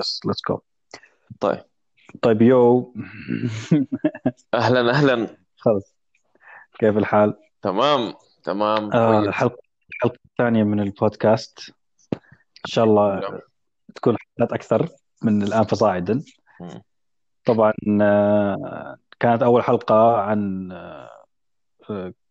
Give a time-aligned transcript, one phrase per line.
[0.00, 0.60] yes let's go
[1.40, 1.64] طيب.
[2.22, 2.94] طيب yo.
[4.54, 5.36] أهلا أهلا.
[5.56, 5.94] خلص
[6.78, 9.58] كيف الحال؟ تمام تمام آه الحلقة
[10.04, 11.74] الثانية من البودكاست.
[12.14, 13.38] إن شاء الله نعم.
[13.94, 14.88] تكون حلقات أكثر
[15.22, 16.22] من الآن فصاعدا.
[17.44, 17.72] طبعا
[18.02, 20.72] آه، كانت أول حلقة عن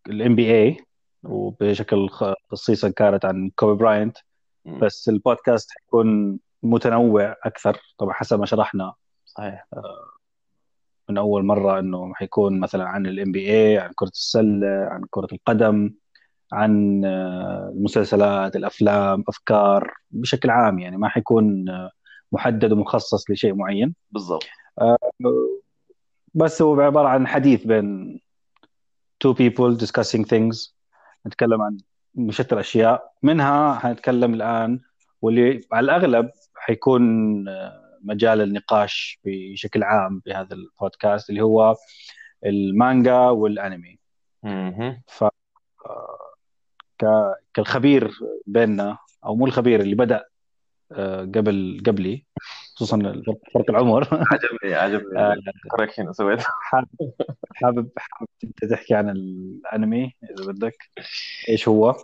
[0.08, 0.78] ال NBA
[1.24, 2.10] وبشكل
[2.52, 4.18] خصيصا كانت عن كوبي براينت.
[4.66, 7.78] بس البودكاست حيكون متنوع أكثر.
[7.98, 8.94] طبعا حسب ما شرحنا
[9.26, 9.68] صحيح.
[11.10, 15.28] من أول مرة إنه حيكون مثلا عن الام بي اي عن كرة السلة عن كرة
[15.34, 15.94] القدم
[16.54, 21.92] عن آه، المسلسلات الأفلام أفكار بشكل عام يعني ما حيكون آه،
[22.32, 23.96] محدد ومخصص لشيء معين.
[24.12, 24.44] بالضبط.
[26.34, 28.20] بس هو عبارة عن حديث بين
[29.24, 30.74] two people discussing things.
[31.28, 31.78] نتكلم عن
[32.16, 33.14] مشتى الأشياء.
[33.24, 34.80] منها حنتكلم الآن
[35.22, 36.32] واللي على الأغلب
[36.70, 37.04] حيكون
[37.48, 41.76] آه، مجال النقاش بشكل عام بهذا البودكاست اللي هو
[42.46, 44.00] المانجا والأنمي.
[44.44, 45.02] مهم.
[45.08, 45.24] ف
[45.86, 48.12] آه، كالخبير
[48.46, 50.26] بيننا أو مو الخبير اللي بدأ
[50.92, 52.26] آه، قبل قبلي
[52.76, 53.22] خصوصا
[53.54, 54.08] فرق العمر.
[54.34, 55.20] عجبني عجبني.
[56.46, 57.14] حابب
[57.54, 60.78] حابب حابب أنت تحكي عن الانمي إذا بدك.
[61.50, 61.96] إيش هو؟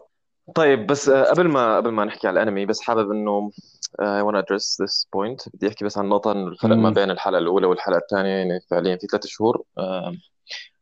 [0.55, 3.51] طيب بس آه، قبل ما قبل ما نحكي على الانمي بس حابب إنه
[3.99, 5.49] آه، I wanna address this point.
[5.53, 6.89] بدي أحكي بس عن نقطة إنه الفرق ما.
[6.89, 10.13] بين الحلقة الأولى والحلقة الثانية يعني فعليا في ثلاث شهور آه،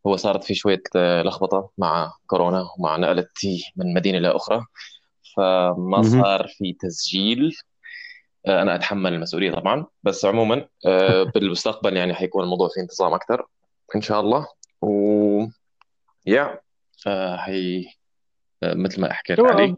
[0.07, 4.65] هو صارت في شوية آه، لخبطة مع كورونا ومع نقلتي من مدينة لأخرى
[5.37, 6.01] فما.
[6.03, 7.55] صار في تسجيل.
[8.47, 9.85] آه، أنا أتحمل المسؤولية طبعا.
[10.03, 13.45] بس عموما آه، بالمستقبل يعني حيكون الموضوع فيه انتظام أكثر
[13.95, 14.47] إن شاء الله.
[14.81, 15.45] و
[16.25, 16.59] يا
[17.07, 17.85] هي آه،
[18.75, 19.75] مثل ما حكيت هو علي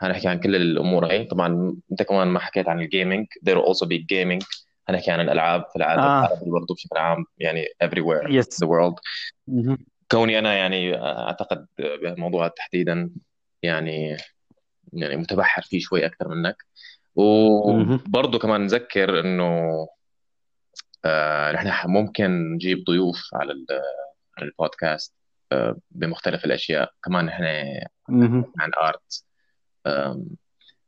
[0.00, 3.86] هنحكي عن كل الأمور هي طبعا أنت كمان ما حكيت عن الجيمنج there will also
[3.86, 4.46] be gaming.
[4.88, 6.26] هنحكي عن الألعاب في العالم آه.
[6.26, 8.94] العربي برضه بشكل عام يعني everywhere يس the world.
[9.48, 9.78] مهم.
[10.10, 13.10] كوني أنا يعني أعتقد بهالموضوع تحديدا
[13.62, 14.16] يعني
[14.92, 16.56] يعني متبحر فيه شوي أكثر منك.
[17.14, 19.70] وبرضه كمان نذكر إنه
[21.04, 23.66] آه، نحن ممكن نجيب ضيوف على ال-
[24.38, 25.14] على البودكاست.
[25.14, 25.23] آه،
[25.90, 26.92] بمختلف الأشياء.
[27.04, 27.30] كمان
[28.08, 28.52] مهم.
[28.58, 29.24] عن آرت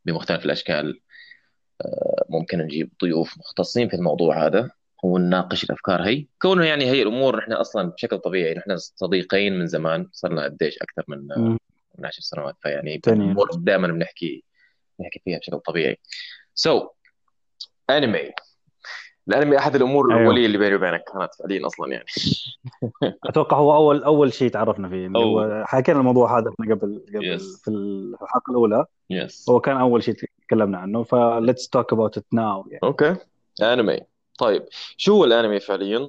[0.04, 1.00] بمختلف الأشكال.
[2.28, 4.70] ممكن نجيب ضيوف مختصين في الموضوع هذا.
[5.02, 6.26] ونناقش الأفكار هي.
[6.42, 11.04] كونه يعني هي الأمور نحن أصلا بشكل طبيعي نحن صديقين من زمان صرنا قديش أكثر
[11.08, 11.58] من مهم.
[11.98, 12.56] من 10 سنوات.
[12.62, 14.44] فيعني الأمور دائما بنحكي
[14.98, 15.98] بنحكي فيها بشكل طبيعي.
[16.54, 16.88] so so,
[17.90, 18.30] انمي
[19.28, 20.20] الانمي أحد الأمور أيوه.
[20.20, 22.04] الأولية اللي بيني وبينك كانت فعليا أصلا يعني.
[23.28, 27.26] أتوقع هو أول أول شيء تعرفنا فيه اللي هو حكينا الموضوع هذا إحنا قبل قبل
[27.26, 28.84] yes في الحلقة الأولى.
[29.10, 32.81] yes هو كان أول شيء تكلمنا عنه ف let's talk about it now يعني.
[32.84, 33.16] أوكي.
[33.62, 34.00] انمي
[34.38, 34.65] طيب
[34.97, 36.09] شو هو الأنمي فعليا؟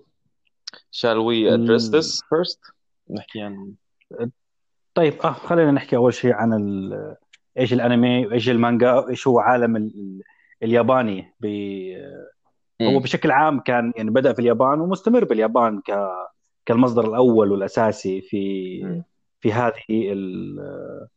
[0.92, 2.72] Shall we address this first?
[3.10, 3.74] نحكي عن
[4.94, 7.16] طيب آه خلينا نحكي أول شيء عن ال...
[7.60, 9.84] إيش الأنمي وايش المانجا وايش هو عالم ال...
[9.84, 10.22] ال-
[10.64, 11.46] الياباني ب...
[12.82, 13.00] هو مم.
[13.00, 15.92] بشكل عام كان يعني بدأ في اليابان ومستمر باليابان ك...
[16.66, 19.04] كالمصدر الأول والأساسي في مم.
[19.40, 21.08] في هذه ال...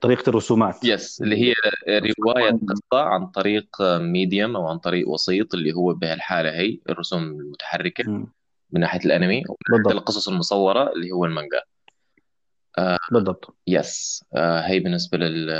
[0.00, 1.54] طريقة الرسومات yes اللي هي
[1.88, 8.10] رسوم قصة عن طريق medium أو عن طريق وسيط اللي هو بهالحالة هي الرسوم المتحركة
[8.10, 8.32] مم.
[8.72, 8.84] من
[9.48, 11.62] ومن ناحية بالضبط القصص المصورة اللي هو المانجا
[12.78, 15.50] آه بالضبط يس آه هي بالنسبة لل.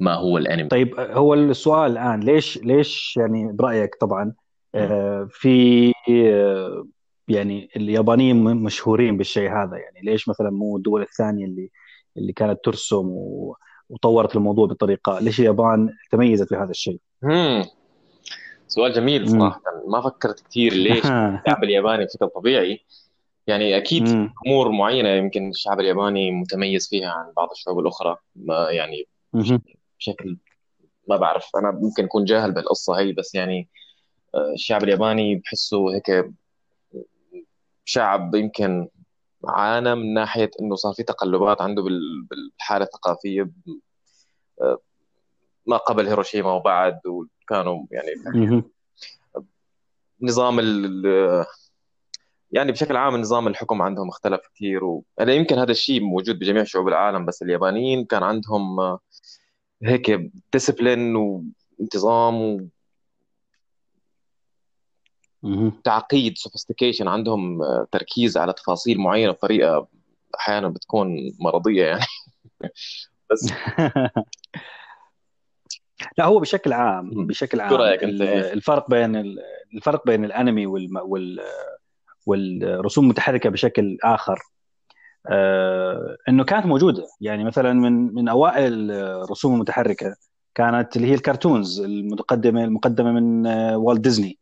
[0.00, 4.32] ما هو الأنمي طيب هو السؤال الآن ليش ليش يعني برأيك طبعا.
[4.74, 6.86] آه، في آه،
[7.28, 11.70] يعني اليابانيين مشهورين بالشيء هذا يعني ليش مثلا مو الدول الثانية اللي
[12.16, 13.56] اللي كانت ترسم و-
[13.90, 16.98] وطورت الموضوع بطريقة ليش اليابان تميزت في هذا الشيء؟
[18.68, 19.28] سؤال جميل مم.
[19.28, 22.80] صراحة ما فكرت كثير ليش الشعب الياباني بشكل طبيعي
[23.46, 24.32] يعني مم.
[24.46, 29.04] أمور معينة يمكن الشعب الياباني متميز فيها عن بعض الشعوب الأخرى ما يعني.
[29.98, 30.36] بشكل
[31.08, 33.68] ما بعرف أنا ممكن أكون جاهل بالقصة هي بس يعني
[34.34, 36.30] آه، الشعب الياباني بحسه هيك
[37.84, 38.88] شعب يمكن
[39.44, 43.50] عانى من ناحية إنه صار في تقلبات عنده بال- بالحالة الثقافية
[44.60, 44.78] آه،
[45.66, 48.10] ما قبل هيروشيما وبعد وكانوا يعني.
[50.22, 51.44] نظام ال
[52.52, 55.04] يعني بشكل عام نظام الحكم عندهم اختلف كثير و...
[55.20, 59.00] أنا يمكن هذا الشيء موجود بجميع شعوب العالم بس اليابانيين كان عندهم آه،
[59.82, 62.68] هيك discipline وانتظام
[65.42, 65.66] مهم.
[65.66, 67.58] وتعقيد sophistication عندهم
[67.92, 69.88] تركيز على تفاصيل معينة بطريقة
[70.38, 72.04] أحيانا بتكون مرضية يعني
[73.32, 73.46] بس
[76.18, 77.26] لا هو بشكل عام.
[77.26, 79.38] بشكل عام رأيك أنت؟ ال- الفرق بين ال-
[79.74, 81.38] الفرق بين الانمي وال
[82.26, 84.38] والرسوم المتحركه بشكل آخر
[86.28, 90.16] إنه كانت موجودة يعني مثلا من من أوائل الرسوم المتحركه
[90.54, 94.38] كانت اللي هي الكرتونز المتقدمة المقدمة من آه، والت ديزني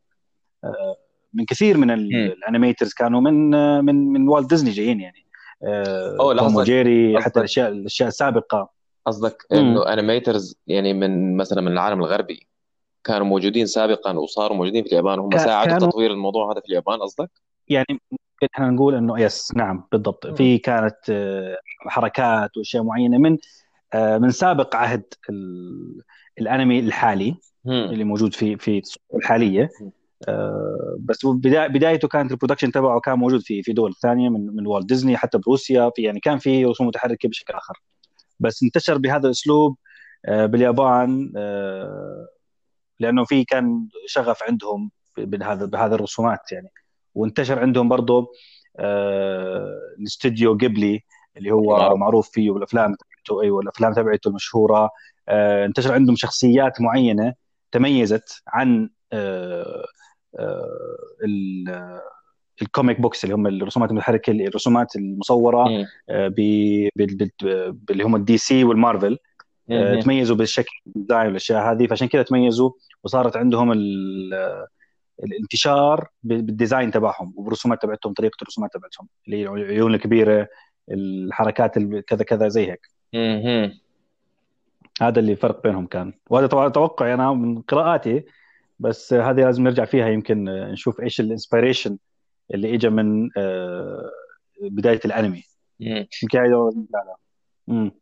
[0.64, 0.96] آه،
[1.34, 1.90] من كثير من.
[1.90, 5.24] ال animators كانوا من آه، من من والت ديزني جايين يعني
[5.62, 6.56] آه، توم لحظة.
[6.60, 8.70] وجيري حتى الأشياء الأشياء السابقة
[9.06, 9.46] قصدك.
[9.52, 12.46] إنه animators يعني من مثلا من العالم الغربي
[13.04, 16.68] كانوا موجودين سابقا وصاروا موجودين في اليابان وهم كا- ساعدوا كانوا- تطوير الموضوع هذا في
[16.68, 17.30] اليابان قصدك؟
[17.68, 18.00] يعني
[18.54, 20.34] إحنا نقول إنه yes نعم بالضبط مم.
[20.34, 21.56] في كانت آه،
[21.88, 23.38] حركات وأشياء معينة من
[23.94, 26.02] آه، من سابق عهد ال-
[26.40, 27.88] الأنمي الحالي مم.
[27.92, 28.82] اللي موجود في في
[29.14, 29.70] الحالية.
[30.28, 34.46] آه، بس بدا- بدايته كانت ال production تبعه كان موجود في في دول ثانية من
[34.56, 37.82] من والت ديزني حتى بروسيا في يعني كان في رسوم متحركة بشكل آخر
[38.40, 39.76] بس انتشر بهذا الأسلوب
[40.28, 41.32] باليابان
[43.00, 46.68] لأنه في كان شغف عندهم بهذا بهذه الرسومات يعني
[47.14, 48.32] وانتشر عندهم برضه
[48.78, 51.00] آه، الاستوديو جيبلي
[51.36, 51.98] اللي هو معروف.
[51.98, 54.90] معروف فيه بالافلام تبعته أيوه الأفلام تبعته المشهورة
[55.28, 57.34] آه، انتشر عندهم شخصيات معينة
[57.72, 59.84] تميزت عن آه،
[60.38, 62.00] آه، ال-
[62.62, 65.68] ال comic books اللي هم الرسومات المتحركة الرسومات المصورة.
[66.08, 66.28] آه،
[67.90, 69.18] اللي هم ال DC وال Marvel
[69.70, 70.00] آه،.
[70.00, 70.72] تميزوا بالشكل
[71.10, 72.70] والأشياء هذه فعشان كذا تميزوا
[73.04, 73.72] وصارت عندهم
[75.24, 80.48] الانتشار بال design تبعهم وبالرسومات تبعتهم طريقة الرسومات تبعتهم اللي هي العيون الكبيرة
[80.90, 83.80] الحركات ال- كذا كذا زي هيك مم.
[85.02, 88.24] هذا اللي فرق بينهم كان وهذا طبعا توقعي أنا من قراءاتي
[88.78, 91.98] بس هذه لازم نرجع فيها يمكن نشوف إيش ال inspiration
[92.54, 94.10] اللي اجى من آه،
[94.62, 95.42] بداية الأنمي.
[95.80, 96.28] يمكن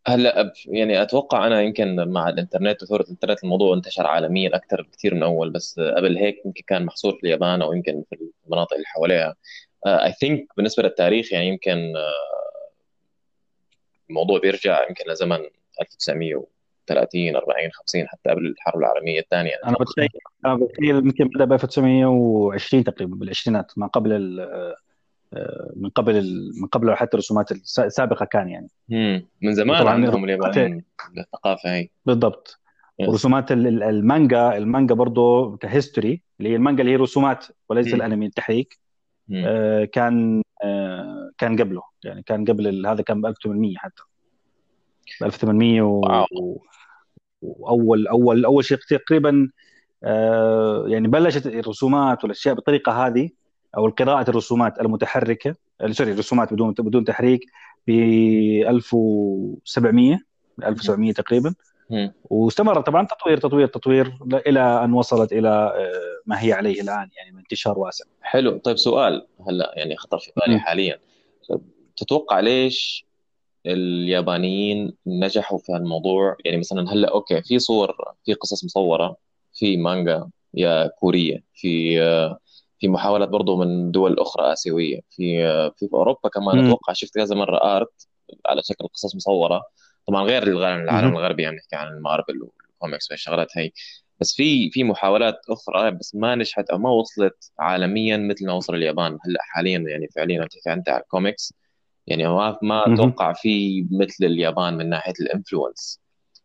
[0.07, 5.15] هلا أب- يعني أتوقع أنا يمكن مع الإنترنت وثورة الإنترنت الموضوع انتشر عالميا أكثر بكثير
[5.15, 8.87] من أول بس قبل هيك يمكن كان محصور في اليابان أو يمكن في المناطق اللي
[8.87, 9.35] حواليها.
[9.87, 12.73] I think بالنسبة للتاريخ يعني يمكن آه،
[14.11, 15.39] الموضوع بيرجع يمكن لزمن
[15.81, 19.53] 1930 40 50 حتى قبل الحرب العالمية الثانية.
[19.65, 20.09] أنا بتخيل
[20.47, 24.77] أنا بتخيل يمكن بدأ ب 1920 تقريبا بالعشرينات ما قبل ال- آه،
[25.77, 29.27] من قبل ال- من قبل حتى الرسومات الس- السابقة كان يعني مم.
[29.43, 30.85] من زمان عندهم اليابانيين
[31.19, 32.59] الثقافه هي بالضبط.
[33.09, 37.95] ورسومات ال- المانجا المانجا برضه ك history اللي هي المانجا اللي هي رسومات وليس.
[37.95, 38.79] الأنمي التحريك.
[39.35, 44.03] آه، كان آه، كان قبله يعني كان قبل هذا كان ب 1800 حتى
[45.21, 46.01] ب 1800 و...
[46.01, 46.63] واو.
[47.43, 49.49] واول اول أول شيء تقريبا
[50.05, 53.31] آه، يعني بلشت الرسومات والأشياء بالطريقة هذه
[53.77, 57.41] أو قراءه الرسومات المتحركة آه، سوري الرسومات بدون بدون تحريك
[57.87, 57.91] ب
[58.69, 60.19] 1700
[60.67, 61.55] 1700 تقريبا.
[62.25, 64.13] واستمر طبعا تطوير تطوير تطوير
[64.47, 68.05] إلى أن وصلت إلى آه، ما هي عليه الآن يعني من انتشار واسع.
[68.23, 68.59] حلو.
[68.59, 70.59] طيب سؤال هلا يعني خطر في بالي.
[70.59, 70.99] حاليا.
[71.97, 73.07] تتوقع ليش
[73.67, 79.17] اليابانيين نجحوا في الموضوع يعني مثلا هلا أوكي في صور في قصص مصورة
[79.55, 82.01] في مانجا يا كورية في
[82.83, 85.45] في محاولات برضو من دول أخرى آسيوية في
[85.77, 86.67] في أوروبا كمان مم.
[86.67, 88.09] أتوقع شفت كذا مرة آرت
[88.47, 89.63] على شكل قصص مصورة
[90.09, 91.17] طبعا غير العالم.
[91.17, 93.71] الغربي يعني نحكي عن المارفل والكوميكس والشغلات هي
[94.21, 98.75] بس في في محاولات أخرى بس ما نجحت أو ما وصلت عالميا مثل ما وصل
[98.75, 101.55] اليابان هلأ حاليا يعني فعليا بتحكي أنت على الكوميكس
[102.07, 102.95] يعني ما ما.
[102.95, 106.02] أتوقع في مثل اليابان من ناحية ال influence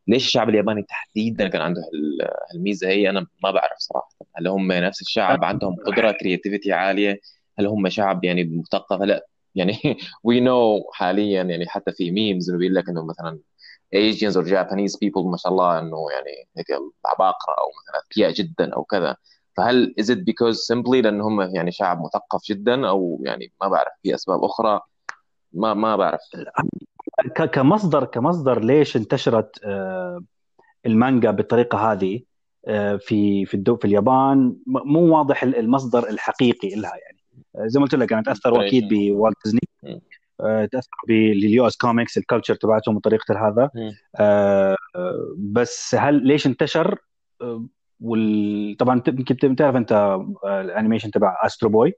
[0.07, 4.09] ليش الشعب الياباني تحديدا كان عنده هال- هالميزة هي؟ أنا ما بعرف صراحة.
[4.35, 7.19] هل هم نفس الشعب؟ عندهم قدرة creativity عالية؟
[7.59, 9.25] هل هم شعب يعني مثقف؟ لا.
[9.55, 9.73] يعني
[10.23, 13.39] we know حاليا يعني حتى في memes إنه بيقول لك إنه مثلا
[13.95, 16.65] Asians or Japanese people ما شاء الله إنه يعني هيك
[17.05, 19.15] عباقرة أو مثلا أذكياء جدا أو كذا.
[19.57, 23.91] فهل is it because simply لأن هم يعني شعب مثقف جدا أو يعني ما بعرف
[24.03, 24.81] في أسباب أخرى؟
[25.53, 26.21] ما ما بعرف.
[27.51, 30.23] كمصدر كمصدر ليش انتشرت آه،
[30.85, 32.19] المانجا بالطريقة هذه
[32.67, 34.55] آه، في في الدو في اليابان.
[34.67, 37.17] مو واضح ال- المصدر الحقيقي لها يعني.
[37.55, 39.59] آه، زي ما قلت لك أنا تاثروا أكيد بوالت ديزني.
[40.41, 43.69] آه، تاثروا بال US comics ال culture تبعتهم وطريقة هذا.
[44.19, 44.75] آه،
[45.37, 46.99] بس هل ليش انتشر؟
[48.01, 48.75] وال...
[48.79, 51.93] طبعا ت- يمكن تعرف أنت ال animation تبع استرو بوي.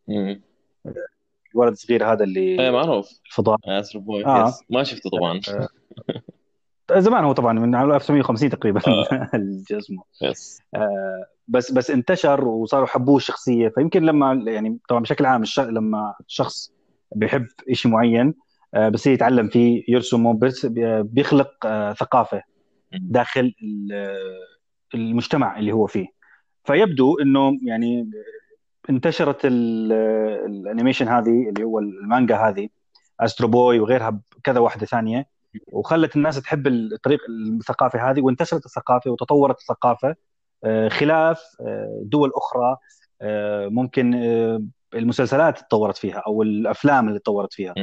[1.56, 3.10] الولد الصغير هذا اللي إيه معروف.
[3.26, 3.58] الفضاء.
[3.68, 4.48] استرو بوي آه.
[4.48, 5.40] yes ما شفته طبعا.
[7.02, 9.30] زمان هو طبعا من 1950 تقريبا آه.
[9.34, 9.96] الجسم.
[10.22, 13.68] yes آه، بس بس انتشر وصاروا يحبوه الشخصية.
[13.70, 15.60] فيمكن لما يعني طبعا بشكل عام الش...
[15.60, 16.72] لما الشخص
[17.16, 18.34] بيحب شيء معين
[18.74, 22.42] آه، بس يتعلم فيه يرسمه بس بي- بيخلق آه، ثقافة.
[22.94, 24.10] داخل ال-
[24.96, 26.08] المجتمع اللي هو فيه.
[26.64, 28.12] فيبدو إنه يعني
[28.90, 29.94] انتشرت ال-
[30.46, 32.70] ال animation هذه اللي هو المانجا هذه
[33.20, 35.28] استرو بوي وغيرها كذا واحدة ثانية
[35.72, 37.20] وخلت الناس تحب الطريق
[37.60, 40.16] الثقافه هذه وانتشرت الثقافة وتطورت الثقافة
[40.64, 42.78] آه، خلاف آه، دول أخرى
[43.22, 44.14] آه، ممكن
[44.94, 47.74] المسلسلات تطورت فيها أو الأفلام اللي تطورت فيها.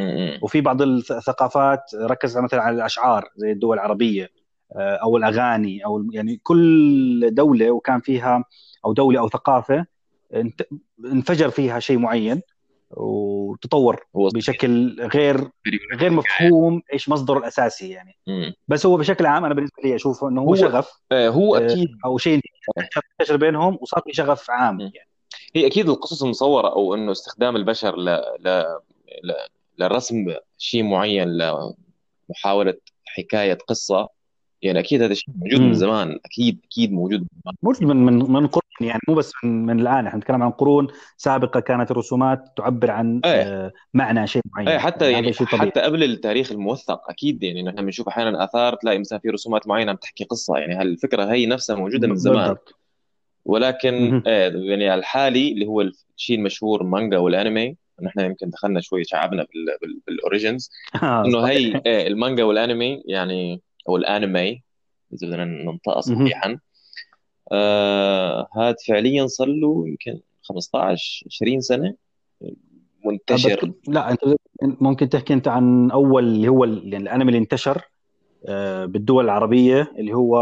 [0.43, 4.29] وفي بعض الثقافات ركز مثلا على الأشعار زي الدول العربية
[4.77, 8.45] أو الأغاني أو يعني كل دولة وكان فيها
[8.85, 9.87] أو دولة أو ثقافة
[11.05, 12.43] انفجر فيها شيء معين
[12.91, 15.51] وتطور بشكل غير
[15.95, 18.19] غير مفهوم إيش مصدره الأساسي يعني.
[18.69, 21.67] بس هو بشكل عام أنا بالنسبة لي أشوف إنه هو, هو- شغف آه، هو آه،
[21.67, 21.89] أكيد.
[22.05, 22.41] أو شيء
[23.21, 24.81] انتشر بينهم وصار في شغف عام م.
[24.81, 25.09] يعني.
[25.55, 28.05] هي أكيد القصص المصورة أو إنه استخدام البشر ل...
[28.41, 28.49] ل...
[29.25, 29.33] ل...
[29.79, 32.75] للرسم شيء معين لمحاولة
[33.07, 34.09] حكاية قصة
[34.67, 35.75] يعني أكيد هذا الشيء موجود من.
[35.75, 36.19] زمان.
[36.25, 37.55] أكيد أكيد موجود من زمان.
[37.63, 40.07] موجود من من من قرون يعني مو بس من, من الآن.
[40.07, 43.43] إحنا نتكلم عن قرون سابقة كانت الرسومات تعبر عن إيه.
[43.43, 44.69] آه، معنى شيء معين.
[44.69, 45.71] إيه حتى هذا يعني شيء طبيعي.
[45.71, 49.91] حتى قبل التاريخ الموثق أكيد يعني نحن بنشوف أحيانا آثار تلاقي مثلا في رسومات معينة
[49.91, 50.57] عم تحكي قصة.
[50.57, 52.37] يعني هالفكرة هي نفسها موجودة من زمان.
[52.37, 52.79] بالضبط.
[53.45, 54.23] ولكن.
[54.27, 59.77] إيه يعني الحالي اللي هو الشيء المشهور المانجا والأنمي نحن يمكن دخلنا شوي شعبنا بال...
[59.83, 60.01] بال...
[60.07, 60.71] بال origins
[61.03, 61.41] آه، إنه.
[61.41, 64.63] هي إيه المانجا والأنمي يعني أو الأنمي
[65.13, 66.01] إذا بدنا ننطقها.
[66.01, 66.59] صحيحا.
[67.53, 71.95] آه هذا فعليا صار له يمكن 15 20 سنة.
[73.05, 73.73] منتشر.
[73.89, 74.21] لا أنت
[74.63, 77.83] ممكن تحكي أنت عن أول اللي هو يعني الأنمي اللي انتشر
[78.49, 80.37] آه، بالدول العربية اللي هو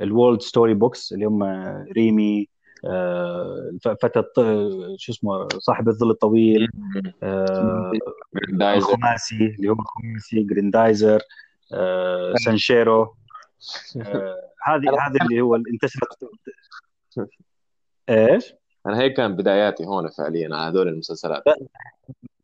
[0.00, 1.42] ال world story books اللي هم
[1.92, 2.48] ريمي
[2.84, 4.22] آه، فتى
[4.96, 6.68] شو اسمه صاحب الظل الطويل
[7.22, 7.92] آه،
[8.52, 11.20] الخماسي اللي هو الخماسي جريندايزر
[11.72, 13.02] آه، سانشيرو.
[13.02, 13.14] آه،
[14.68, 16.18] هذه هذه اللي هو اللي انتشرت.
[18.08, 18.54] إيش؟
[18.86, 21.42] أنا هيك كان بداياتي هون فعليا على هذول المسلسلات.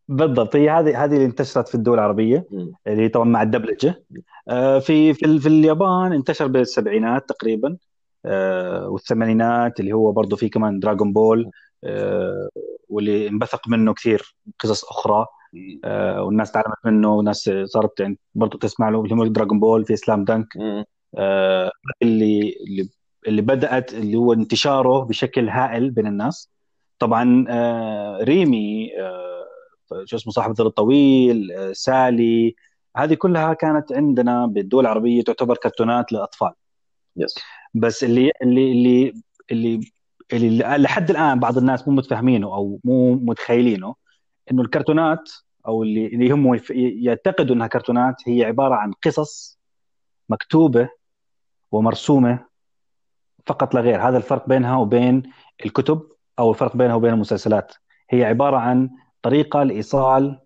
[0.08, 0.56] بالضبط.
[0.56, 2.72] هي هذه هذه اللي انتشرت في الدول العربية مم.
[2.86, 4.02] اللي طبعا مع الدبلجة.
[4.48, 7.76] آه، في في في اليابان انتشر بالسبعينات تقريبا
[8.26, 11.50] آه، والثمانينات اللي هو برضه في كمان دراغون بول
[11.84, 12.48] آه،
[12.88, 15.26] واللي انبثق منه كثير قصص أخرى.
[15.84, 19.96] آه، والناس تعلمت منه وناس صارت يعني برضه تسمع له اللي هو دراغون بول في
[19.96, 20.46] سلام دانك.
[21.18, 21.70] آه،
[22.02, 22.88] اللي اللي
[23.28, 26.50] اللي بدأت اللي هو انتشاره بشكل هائل بين الناس.
[26.99, 32.54] طبعا آه، ريمي آه، شو اسمه صاحب الظل الطويل آه، سالي.
[32.96, 36.52] هذه كلها كانت عندنا بالدول العربية تعتبر كرتونات للأطفال.
[37.16, 37.34] يس
[37.75, 39.12] بس اللي اللي اللي
[39.52, 39.80] اللي
[40.32, 43.94] اللي لحد الآن بعض الناس مو متفاهمينه أو مو متخيلينه
[44.50, 45.30] إنه الكرتونات
[45.66, 46.61] أو اللي اللي هم
[47.04, 49.59] يعتقدوا إنها كرتونات هي عبارة عن قصص
[50.28, 50.88] مكتوبة
[51.73, 52.47] ومرسومة
[53.47, 54.09] فقط لا غير.
[54.09, 55.23] هذا الفرق بينها وبين
[55.64, 57.75] الكتب أو الفرق بينها وبين المسلسلات.
[58.11, 58.90] هي عبارة عن
[59.23, 60.40] طريقة لإيصال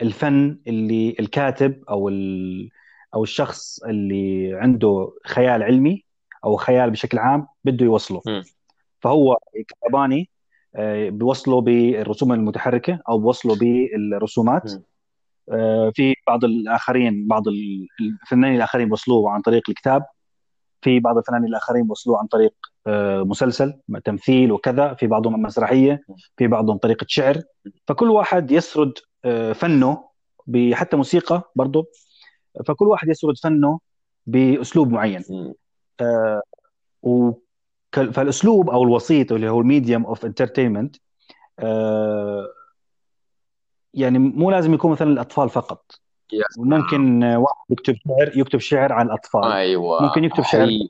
[0.00, 2.08] الفن اللي الكاتب أو
[3.14, 6.04] أو الشخص اللي عنده خيال علمي
[6.44, 8.22] أو خيال بشكل عام بده يوصله.
[8.26, 8.42] مم.
[9.00, 9.38] فهو
[9.68, 10.30] كياباني
[10.76, 14.72] آه، بيوصله بالرسوم المتحركة أو بيوصله بالرسومات.
[15.52, 20.04] آه، في بعض الآخرين بعض ال- الفنانين الآخرين بيوصلوه عن طريق الكتاب.
[20.82, 22.54] في بعض الفنانين الآخرين بيوصلوه عن طريق
[22.86, 23.74] آه، مسلسل
[24.04, 24.94] تمثيل وكذا.
[24.94, 26.00] في بعضهم مسرحية
[26.36, 27.42] في بعضهم طريقة شعر.
[27.88, 28.92] فكل واحد يسرد
[29.54, 30.04] فنه
[30.72, 31.86] حتى موسيقى برضه
[32.66, 33.80] فكل واحد يسرد فنه
[34.26, 35.22] بأسلوب معين.
[37.04, 37.32] مم.
[37.92, 40.96] فالأسلوب أو الوسيط اللي هو ال medium of entertainment
[43.94, 46.00] يعني مو لازم يكون مثلا الأطفال فقط.
[46.32, 46.58] يس.
[46.58, 49.52] ممكن واحد يكتب شعر يكتب شعر عن الأطفال.
[49.52, 50.02] أيوه.
[50.02, 50.88] ممكن يكتب شعر هي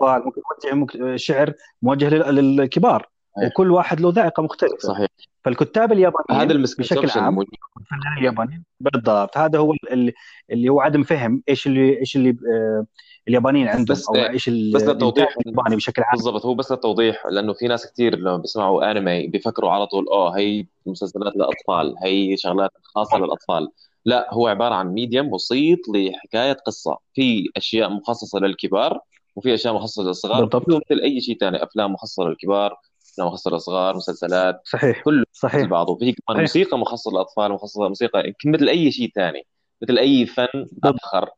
[0.00, 0.32] الاطفال
[0.74, 1.52] ممكن يوجه شعر
[1.82, 3.08] موجه لل- للكبار.
[3.38, 3.46] أيه.
[3.46, 4.76] وكل واحد له ذائقة مختلفة.
[4.78, 5.06] صحيح.
[5.44, 9.38] فالكتاب اليابانيين هذا بشكل عام الفنانين اليابانيين بالضبط.
[9.38, 10.12] هذا هو اللي,
[10.50, 12.86] اللي هو عدم فهم إيش اللي إيش اللي آه،
[13.28, 17.52] اليابانيين عندهم بس- أو إيش بس للتوضيح الياباني بشكل عام بالضبط هو بس للتوضيح لأنه
[17.52, 22.70] في ناس كثير لما بيسمعوا أنمي بيفكروا على طول آه هي مسلسلات للأطفال هي شغلات
[22.82, 23.68] خاصة للأطفال
[24.04, 29.00] لا هو عبارة عن ميديم بسيط لحكاية قصة في أشياء مخصصة للكبار
[29.36, 30.68] وفي أشياء مخصصة للصغار بالضبط.
[30.68, 32.76] مثل أي شيء ثاني أفلام مخصصة للكبار
[33.12, 36.40] أفلام مخصصة للصغار مسلسلات صحيح كله صحيح بعضه وفي كمان.
[36.40, 39.46] موسيقى مخصصة للأطفال مخصصة موسيقى مثل أي شيء ثاني
[39.82, 40.66] مثل أي فن.
[40.84, 41.30] آخر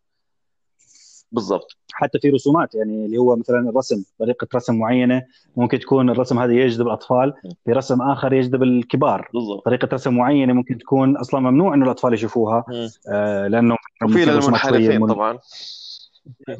[1.33, 1.77] بالضبط.
[1.93, 5.23] حتى في رسومات يعني اللي هو مثلا الرسم طريقة رسم معينة
[5.57, 7.35] ممكن تكون الرسم هذا يجذب الأطفال
[7.65, 9.29] في رسم آخر يجذب الكبار.
[9.35, 9.65] بالضبط.
[9.65, 12.65] طريقة رسم معينة ممكن تكون أصلا ممنوع إنه الأطفال يشوفوها.
[13.09, 15.39] آه لأنه وفي شوية للمنحرفين من- طبعا.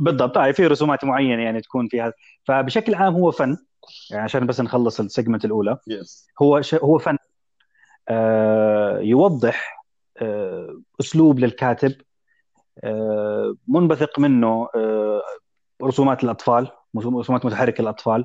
[0.01, 0.39] بالضبط.
[0.39, 2.13] آه في رسومات معينة يعني تكون فيها.
[2.45, 3.57] فبشكل عام هو فن.
[4.11, 5.79] يعني عشان بس نخلص ال segment الأولى.
[5.89, 6.75] yes هو ش...
[6.75, 7.17] هو فن.
[8.09, 9.85] آه يوضح
[10.19, 11.93] آه أسلوب للكاتب
[13.69, 15.23] منبثق منه آه
[15.83, 18.25] رسومات الأطفال رسومات متحركة للأطفال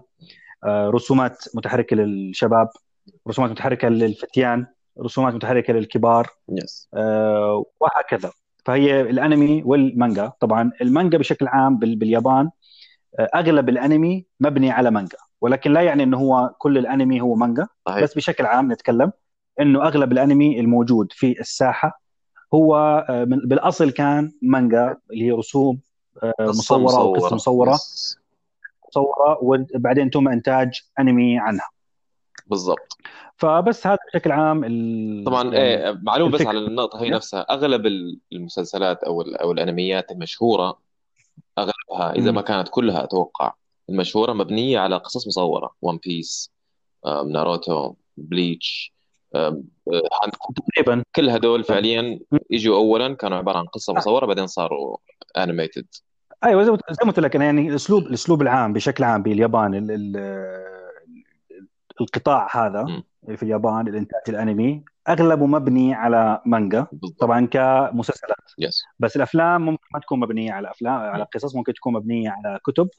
[0.63, 2.69] آه رسومات متحركة للشباب
[3.27, 4.65] رسومات متحركة للفتيان
[5.01, 6.27] رسومات متحركة للكبار
[6.93, 8.31] آه وهكذا.
[8.65, 10.31] فهي الأنمي والمانجا.
[10.39, 12.49] طبعا المانجا بشكل عام بال- باليابان
[13.19, 17.67] آه، أغلب الأنمي مبني على مانجا ولكن لا يعني إنه هو كل الأنمي هو مانجا
[17.87, 18.03] صحيح.
[18.03, 19.11] بس بشكل عام نتكلم
[19.61, 22.01] إنه أغلب الأنمي الموجود في الساحة
[22.53, 22.75] هو
[23.09, 25.79] آه، من- بالأصل كان مانجا اللي هي رسوم
[26.23, 27.79] آه، قصة مصورة أو قصة مصورة.
[28.89, 31.69] مصورة وبعدين تم إنتاج أنمي عنها
[32.47, 32.97] بالضبط
[33.37, 35.23] فبس هذا بشكل عام ال...
[35.25, 36.41] طبعا يعني إيه معلومه بس.
[36.41, 40.79] على النقطة هي؟ نفسها أغلب ال- المسلسلات أو أو الأنميات المشهورة
[41.57, 42.31] أغلبها إذا.
[42.31, 43.53] ما كانت كلها أتوقع
[43.89, 46.51] المشهورة مبنية على قصص مصورة ون بيس
[47.25, 48.96] ناروتو بليتش آه،
[50.55, 51.03] تقريبا.
[51.15, 52.39] كل هدول فعليا مم.
[52.51, 54.97] اجوا اولا كانوا عبارة عن قصة مصورة بعدين صاروا
[55.37, 55.85] animated
[56.43, 59.91] أيوه زي ما قلت لك أنا يعني الاسلوب الأسلوب العام بشكل عام باليابان ال...
[59.91, 60.17] ال...
[62.01, 63.03] القطاع هذا مم.
[63.35, 67.19] في اليابان الإنتاج الأنمي أغلبه مبني على مانجا بالضبط.
[67.19, 68.37] طبعا كمسلسلات.
[68.59, 72.59] yes بس الأفلام ممكن ما تكون مبنية على أفلام على قصص ممكن تكون مبنية على
[72.65, 72.89] كتب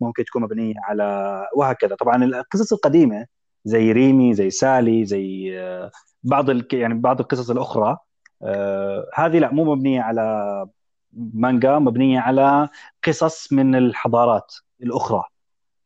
[0.00, 1.94] ممكن تكون مبنية على وهكذا.
[1.94, 3.26] طبعا القصص القديمة
[3.64, 5.90] زي ريمي زي سالي زي آه،
[6.22, 6.74] بعض الك...
[6.74, 7.96] يعني بعض القصص الأخرى.
[8.42, 10.66] آه، هذه لا مو مبنية على
[11.12, 12.68] مانجا مبنية على
[13.06, 15.22] قصص من الحضارات الأخرى.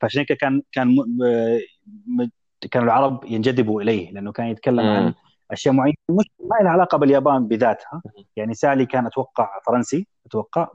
[0.01, 1.23] فعشان هيك كان كان م...
[1.23, 1.61] آه،
[2.07, 2.29] م-
[2.71, 5.15] كانوا العرب ينجذبوا إليه لأنه كان يتكلم عن.
[5.51, 8.03] أشياء معينة مش ما لها علاقة باليابان بذاتها.
[8.37, 10.69] يعني سالي كان أتوقع فرنسي أتوقع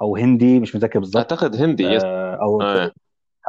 [0.00, 1.16] أو هندي مش متذكر بالضبط.
[1.32, 2.02] أعتقد هندي يس.
[2.04, 2.62] آه، أو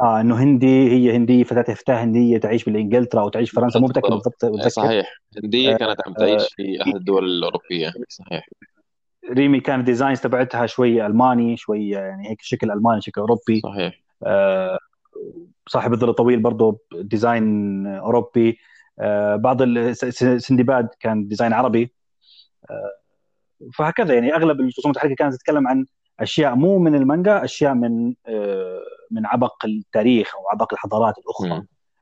[0.02, 0.20] آه.
[0.20, 3.80] إنه هندي هي هندية فتاه فتاه هندية تعيش بالإنجلترا أو تعيش في فرنسا.
[3.80, 4.44] مو متذكر بالضبط.
[4.44, 5.06] متذكر صحيح.
[5.44, 7.92] هندية كانت عم تعيش في أحد الدول الأوروبية.
[8.08, 8.48] صحيح.
[9.30, 13.60] ريمي كان ال designs تبعتها شوي ألماني شوي يعني هيك شكل ألماني شكل أوروبي.
[13.60, 14.00] صحيح.
[14.26, 14.78] آه،
[15.68, 18.58] صاحب الظل الطويل برضه design أوروبي.
[19.00, 19.62] آه، بعض
[20.38, 21.92] سندباد كان design عربي.
[22.70, 22.92] آه،
[23.74, 25.86] فهكذا يعني أغلب الرسوم المتحركه كانت تتكلم عن
[26.20, 28.80] أشياء مو من المانجا أشياء من آه،
[29.10, 31.50] من عبق التاريخ أو عبق الحضارات الأخرى.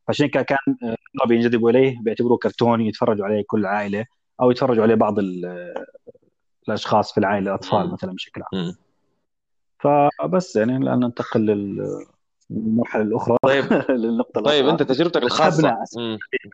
[0.07, 4.05] فعشان هيك كان آه، العرب ينجذبوا إليه بيعتبروه كرتون يتفرجوا عليه كل عائلة
[4.41, 5.75] أو يتفرجوا عليه بعض ال-
[6.69, 7.93] الأشخاص في العائلة الأطفال مم.
[7.93, 8.75] مثلا بشكل عام.
[9.79, 12.05] فبس يعني الان ننتقل لل-
[12.51, 15.77] للمرحلة الأخرى طيب للنقطة طيب الأخرى أنت تجربتك الخاصة.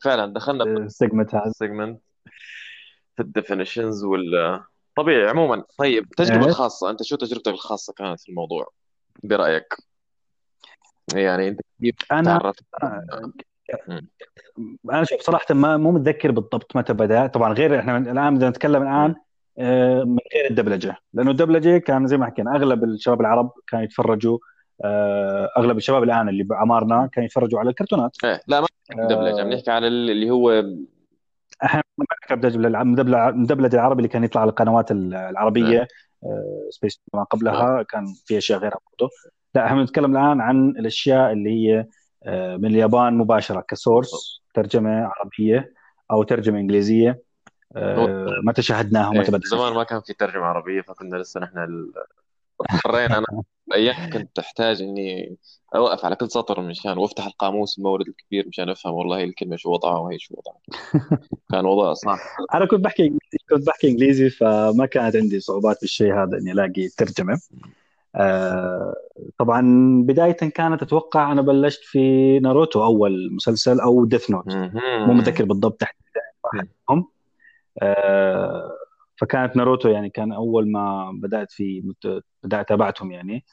[0.05, 2.01] فعلا دخلنا ال segment هذا بال segment
[3.17, 4.61] في ال definitions وال
[4.97, 5.65] طبيعي عموما.
[5.79, 6.49] طيب التجربه إيه.
[6.51, 8.67] الخاصه أنت شو تجربتك الخاصة كانت في الموضوع؟
[9.23, 9.75] برأيك؟
[11.15, 12.65] يعني أنت كيف أنا- تعرفت؟
[14.93, 17.27] أنا شوف صراحة ما مو متذكر بالضبط متى بدأ.
[17.27, 19.15] طبعا غير إحنا من- الآن بدنا نتكلم الآن
[19.59, 20.97] آه، من غير الدبلجة.
[21.13, 24.39] لأنه الدبلجة كان زي ما حكينا أغلب الشباب العرب كانوا يتفرجوا
[24.85, 28.17] آه، أغلب الشباب الآن اللي بعمارنا كانوا يتفرجوا على الكرتونات.
[28.25, 29.41] إيه لا ما بنحكي دبلجة.
[29.41, 29.45] آه.
[29.45, 30.65] بنحكي على اللي هو
[31.99, 35.89] ما بدبلجه المدبلج المدبلج العربي اللي كان يطلع على القنوات العربية.
[36.25, 39.11] آه، سبيس ما قبلها كان في أشياء غيرها برضه
[39.55, 41.87] لا إحنا بنتكلم الآن عن الأشياء اللي هي
[42.27, 45.73] آه، من اليابان مباشرة ك source ترجمة عربية
[46.11, 47.23] أو ترجمة إنجليزية.
[47.77, 49.19] آه، متى شاهدناها إيه.
[49.19, 51.59] ومتى بدأنا زمان ما كان في ترجمة عربية فكنا لسه نحن
[52.71, 53.27] اضطرينا أنا
[53.75, 55.37] أيام كنت أحتاج إني
[55.75, 59.73] أوقف على كل سطر مشان وأفتح القاموس المورد الكبير مشان أفهم والله هي الكلمة شو
[59.73, 60.61] وضعها وهي شو وضعها.
[61.51, 62.19] كان وضع صعب.
[62.55, 63.19] أنا كنت بحكي
[63.51, 67.41] كنت بحكي إنجليزي فما كانت عندي صعوبات بالشيء هذا إني ألاقي ترجمة.
[68.17, 68.95] آه،
[69.39, 69.63] طبعا
[70.07, 74.55] بداية كانت أتوقع أنا بلشت في ناروتو أول مسلسل أو ديث نوت.
[75.07, 75.97] مو متذكر بالضبط تحت
[76.45, 77.09] واحد منهم
[77.83, 78.74] آه،
[79.17, 83.45] فكانت ناروتو يعني كان أول ما بدأت في مت- بدات تابعتهم يعني.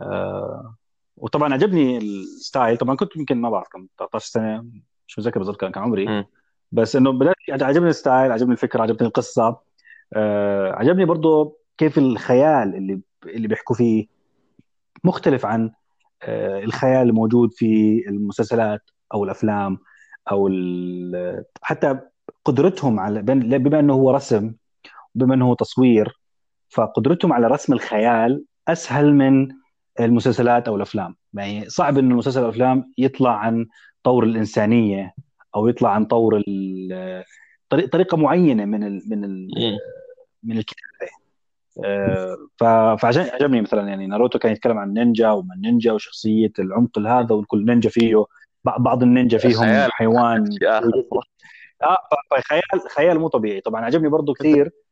[0.00, 0.74] آه،
[1.16, 2.76] وطبعا عجبني الستايل.
[2.76, 4.64] طبعا كنت يمكن ما بعرف كم 13 سنة
[5.08, 6.06] مش متذكر بالضبط كان عمري.
[6.06, 6.24] مم.
[6.72, 9.58] بس إنه بدأت عجبني الستايل عجبني الفكرة عجبتني القصة.
[10.14, 14.06] آه، عجبني برضو كيف الخيال اللي اللي بيحكوا فيه
[15.04, 15.70] مختلف عن
[16.22, 18.80] آه، الخيال الموجود في المسلسلات
[19.14, 19.78] أو الأفلام
[20.30, 22.00] أو ال- حتى
[22.44, 24.52] قدرتهم على بما إنه هو رسم
[25.14, 26.20] بما انه هو تصوير
[26.68, 29.48] فقدرتهم على رسم الخيال أسهل من
[30.00, 31.16] المسلسلات أو الأفلام.
[31.34, 33.66] يعني صعب انه المسلسل أو الأفلام يطلع عن
[34.02, 35.14] طور الإنسانية
[35.56, 36.42] أو يطلع عن طور
[37.70, 39.78] طريقة معينة من ال من ال مم.
[40.42, 40.90] من الكتابة.
[42.96, 47.64] فعشان عجبني مثلا يعني ناروتو كان يتكلم عن نينجا ومن نينجا وشخصية العمق هذا وكل
[47.64, 48.24] نينجا فيه
[48.64, 49.88] بعض النينجا فيهم.
[49.90, 50.44] حيوان.
[51.82, 51.96] آه
[52.48, 53.60] خيال خيال مو طبيعي.
[53.60, 54.89] طبعا عجبني برضو كثير آه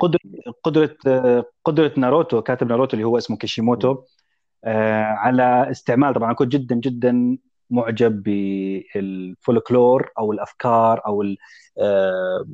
[0.00, 0.18] قدره
[0.62, 0.96] قدرة
[1.64, 4.02] قدرة ناروتو كاتب ناروتو اللي هو اسمه كيشيموتو
[4.64, 7.38] آه على استعمال طبعا كنت جدا جدا
[7.70, 11.24] معجب بالفولكلور أو الأفكار أو
[11.78, 12.46] آه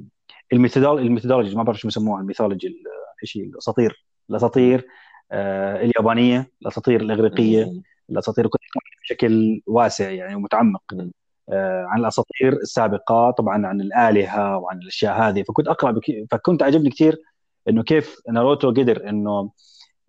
[0.53, 2.83] ال mythology ما بعرف شو يسموها ال mythology
[3.23, 4.07] إيش الأساطير.
[4.31, 4.87] الأساطير
[5.33, 7.73] آه اليابانية الأساطير الإغريقية
[8.11, 8.49] الأساطير
[9.03, 10.83] بشكل واسع يعني ومتعمق.
[11.89, 15.43] عن الأساطير السابقة طبعا عن الآلهة وعن الأشياء هذه.
[15.43, 16.27] فكنت أقرأ بك...
[16.31, 17.19] فكنت عجبني كثير
[17.69, 19.51] إنه كيف ناروتو قدر إنه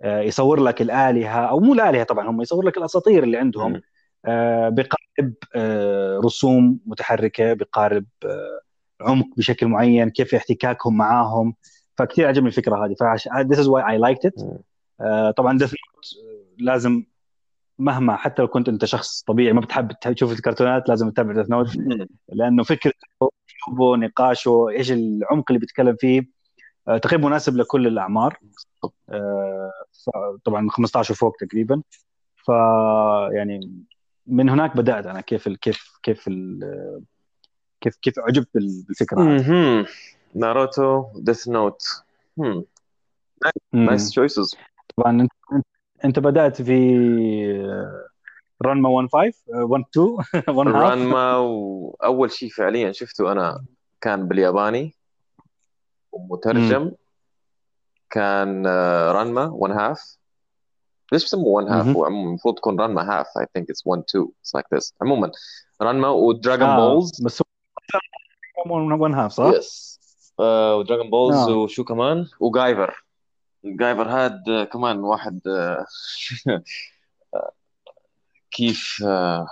[0.04, 3.82] آه يصور لك الآلهة أو مو الآلهة طبعا هم يصور لك الأساطير اللي عندهم
[4.26, 8.60] آه بقالب آه، رسوم متحركة بقالب آه،
[9.02, 11.56] عمق بشكل معين كيف احتكاكهم معاهم.
[11.98, 12.96] فكثير عجبني الفكرة هذه.
[13.00, 14.44] ف this is why I liked it.
[15.38, 15.74] طبعا ديث
[16.58, 17.04] لازم
[17.80, 21.76] مهما حتى لو كنت انت شخص طبيعي ما بتحب تشوف الكرتونات لازم تتابع ديث نوت
[22.30, 23.08] لأنه فكرته
[23.80, 26.22] نقاشه إيش العمق اللي بيتكلم فيه.
[26.22, 28.40] uh, تقريبا مناسب لكل الأعمار.
[28.86, 31.82] uh, طبعا 15 وفوق تقريبا.
[32.36, 32.50] ف
[33.32, 33.84] يعني
[34.28, 36.60] من هناك بدأت أنا كيف ال كيف كيف ال
[37.82, 39.22] كيف كيف عجبت بالفكرة
[40.36, 41.82] ناروتو ديث نوت
[43.74, 44.56] nice choices
[44.98, 45.32] طبعا أنت
[46.06, 46.96] انت بدأت في
[48.66, 50.18] رانما 1 5 1 2
[50.58, 53.66] 1 رانما وأول شيء فعليا شفته أنا
[54.02, 54.96] كان بالياباني
[56.12, 56.92] ومترجم.
[58.10, 58.68] كان
[59.12, 60.18] رانما 1 هاف.
[61.12, 63.28] ليش بسموه 1 هاف؟ هو المفروض تكون رانما half.
[63.40, 65.32] I think it's 1 2 it's like this عموما
[65.82, 66.94] رانما ودراجون آه.
[66.94, 67.42] بولز بس
[68.66, 70.00] 1 half صح؟ yes
[70.40, 71.56] آه ودراجون بولز آه.
[71.56, 73.05] وشو كمان وجايفر.
[73.66, 75.86] جايفر هاد كمان واحد آه،
[78.52, 79.48] كيف آه،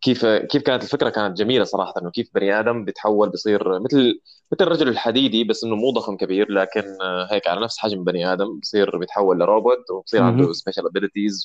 [0.00, 4.20] كيف كيف كانت الفكرة كانت جميلة صراحة إنه كيف بني آدم بيتحول بيصير مثل
[4.52, 8.32] مثل الرجل الحديدي بس إنه مو ضخم كبير لكن آه، هيك على نفس حجم بني
[8.32, 11.42] آدم بصير بيتحول لروبوت وبصير عنده special abilities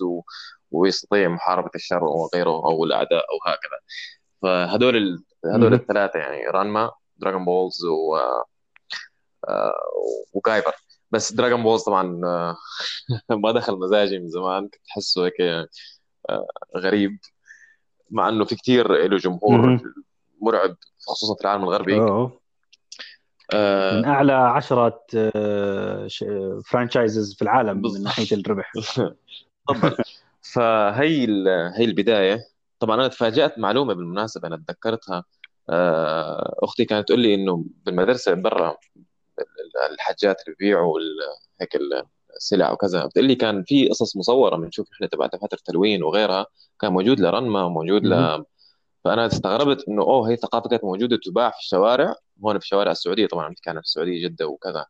[0.71, 3.79] ويستطيع محاربة الشر وغيره أو الأعداء أو هكذا.
[4.41, 8.17] فهدول هذول الثلاثة يعني رانما دراجون بولز و
[9.49, 9.73] آه،
[10.33, 12.55] وجايفر بس دراجون بولز طبعا آه،
[13.43, 17.17] ما دخل مزاجي من زمان كنت أحسه هيك آه، غريب.
[18.11, 19.81] مع إنه في كثير له جمهور
[20.41, 20.75] مرعب
[21.07, 21.99] خصوصا في العالم الغربي.
[23.53, 25.03] من أعلى عشرة
[26.65, 28.71] franchises في العالم من ناحية الربح.
[30.53, 31.27] فهي
[31.77, 32.39] هي البداية.
[32.79, 35.23] طبعا أنا تفاجأت معلومة بالمناسبة أنا تذكرتها.
[35.69, 38.77] آه، أختي كانت تقول لي إنه بالمدرسة برا
[39.91, 40.99] الحاجات اللي بيبيعوا
[41.61, 41.77] هيك
[42.35, 43.05] السلع وكذا.
[43.05, 46.45] بتقول لي كان في قصص مصورة بنشوف إحنا تبع دفاتر تلوين وغيرها
[46.81, 48.43] كان موجود لرنما موجود ل
[49.03, 53.27] فأنا استغربت إنه أوه هي الثقافه كانت موجودة تباع في الشوارع هون في شوارع السعودية
[53.27, 54.85] طبعا كانت في السعودية جدة وكذا.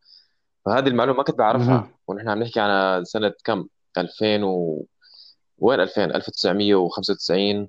[0.66, 1.90] فهذه المعلومة ما كنت بعرفها.
[2.08, 4.86] ونحن عم نحكي عن سنة كم؟ 2000 و
[5.58, 7.68] وين 2000 1995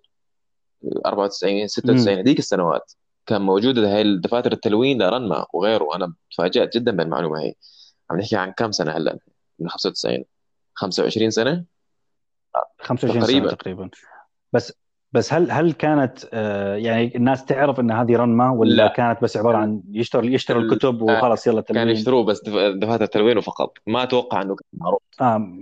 [1.06, 2.92] 94 96 هذيك السنوات.
[3.28, 5.84] كان موجود هاي الدفاتر التلوين لرنما وغيره.
[5.84, 7.54] وأنا تفاجأت جدا بالمعلومة هي
[8.10, 9.18] عم نحكي عن كم سنة هلأ؟
[9.58, 10.24] من 95
[10.74, 11.64] 25 سنة؟
[12.78, 13.48] 25 تقريبا.
[13.48, 13.90] سنة تقريبا.
[14.52, 14.72] بس
[15.12, 18.88] بس هل هل كانت آه يعني الناس تعرف إن هذه رنما ولا لا.
[18.88, 21.82] كانت بس عبارة عن يشتروا يشتروا الكتب وخلاص يلا تلوين.
[21.82, 22.40] كانوا يشتروه بس
[22.74, 25.58] دفاتر تلوين فقط ما أتوقع إنه كان معروف آه.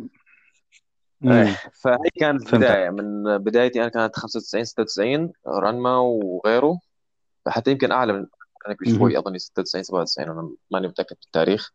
[1.25, 2.91] إيه، فهي كانت بداية.
[2.91, 6.79] من بدايتي أنا كانت 95 96 رنما وغيره.
[7.49, 8.27] حتى يمكن أعلى من
[8.67, 11.73] أنا بشوي أظني 96 97 أنا ماني متأكد بالتاريخ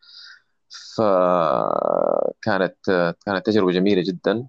[0.96, 2.76] فكانت
[3.26, 4.48] كانت تجربة جميلة جدا.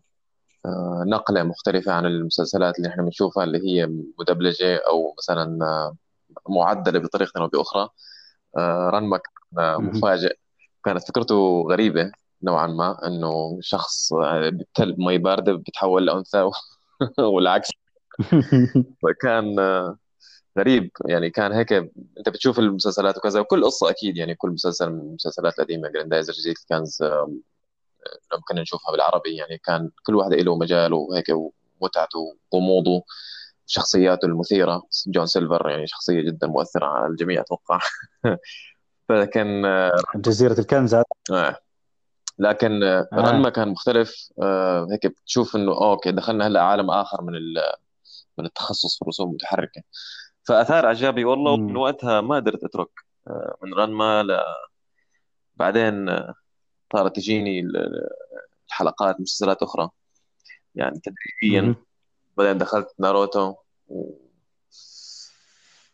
[0.67, 3.87] آه، نقلة مختلفة عن المسلسلات اللي إحنا بنشوفها اللي هي
[4.19, 5.59] مدبلجة أو مثلا
[6.49, 7.89] معدلة بطريقة أو بأخرى.
[8.59, 10.37] آه، رنما كان مفاجئ.
[10.85, 16.51] كانت فكرته غريبة نوعا ما إنه شخص بيبتل بمي باردة بيتحول لأنثى
[17.19, 17.71] والعكس.
[19.03, 19.57] فكان
[20.59, 20.91] غريب.
[21.09, 25.59] يعني كان هيك انت بتشوف المسلسلات وكذا وكل قصة أكيد يعني كل مسلسل من المسلسلات
[25.59, 27.03] القديمة جراندايزر جديد كانز
[28.35, 29.37] ممكن نشوفها بالعربي.
[29.37, 31.27] يعني كان كل واحد له مجاله وهيك
[31.81, 33.05] ومتعته وغموضه
[33.67, 34.83] شخصياته المثيرة.
[35.07, 37.79] جون سيلفر يعني شخصية جدا مؤثرة على الجميع أتوقع.
[39.09, 39.63] فكان
[40.17, 40.95] جزيرة الكنز.
[40.95, 41.57] آه.
[42.39, 43.09] لكن آه.
[43.15, 44.29] رنما كان مختلف.
[44.43, 47.33] آه هيك بتشوف إنه أوكي دخلنا هلأ عالم آخر من
[48.39, 49.83] من التخصص في الرسوم المتحركة.
[50.45, 52.91] فأثار إعجابي والله ومن وقتها ما قدرت أترك.
[53.29, 54.41] آه من رنما ل
[55.57, 56.23] بعدين
[56.93, 57.67] صارت تجيني
[58.69, 59.91] الحلقات مسلسلات أخرى.
[60.75, 61.75] يعني تدريجيا
[62.37, 63.55] بعدين دخلت ناروتو
[63.89, 64.11] و...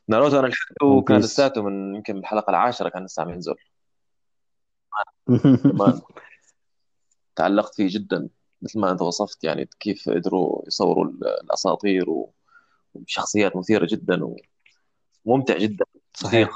[0.08, 3.54] ناروتو أنا لحقته كان لساته من يمكن الحلقة العاشرة كان لسه عم ينزل
[7.36, 8.28] تعلقت فيه جدا
[8.62, 11.04] مثل ما أنت وصفت يعني كيف قدروا يصوروا
[11.44, 12.06] الأساطير
[12.94, 14.34] وشخصيات مثيرة جدا
[15.24, 16.50] وممتع جدا صحيح.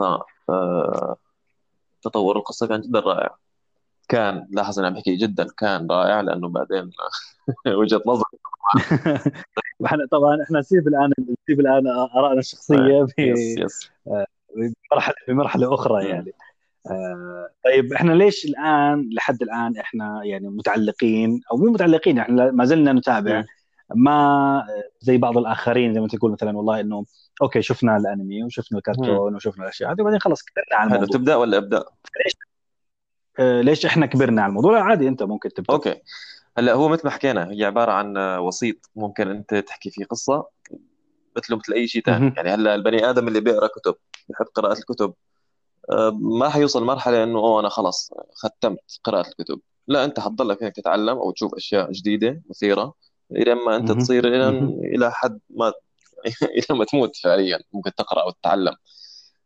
[2.03, 3.37] تطور القصة كان جدا رائع
[4.09, 6.91] كان لاحظ أنا عم بحكي جدا كان رائع لأنه بعدين
[7.81, 8.25] وجهة نظر.
[9.87, 13.07] إحنا طبعا إحنا نسيب الآن نسيب الآن آرائنا الشخصية
[14.91, 16.33] بمرحلة بمرحلة أخرى يعني.
[16.91, 22.65] آه طيب إحنا ليش الآن لحد الآن إحنا يعني متعلقين أو مو متعلقين إحنا ما
[22.65, 23.45] زلنا نتابع
[23.95, 24.67] ما
[25.01, 27.05] زي بعض الآخرين زي ما تقول مثلا والله إنه
[27.43, 31.19] أوكي شفنا الأنمي وشفنا الكرتون وشفنا الأشياء هذه وبعدين خلص كبرنا على الموضوع.
[31.19, 31.85] تبدأ ولا إبدأ؟
[32.25, 32.33] ليش؟
[33.39, 35.75] آه ليش إحنا كبرنا على الموضوع؟ عادي أنت ممكن تبدأ.
[35.75, 36.01] أوكي.
[36.59, 40.47] هلأ هو مثل ما حكينا هي عبارة عن وسيط ممكن أنت تحكي فيه قصة
[41.37, 43.95] مثله مثل أي شيء ثاني يعني هلأ البني آدم اللي بيقرأ كتب
[44.29, 45.15] بحب قراءة الكتب
[45.91, 49.61] آه، ما حيوصل مرحلة إنه أوه أنا خلص ختمت قراءة الكتب.
[49.87, 52.95] لا أنت حتضلك هيك تتعلم أو تشوف أشياء جديدة مثيرة.
[53.37, 54.49] إلى ما أنت تصير إلى
[54.95, 55.73] إلى حد ما
[56.71, 58.75] إلى ما تموت فعليا ممكن تقرأ أو تتعلم.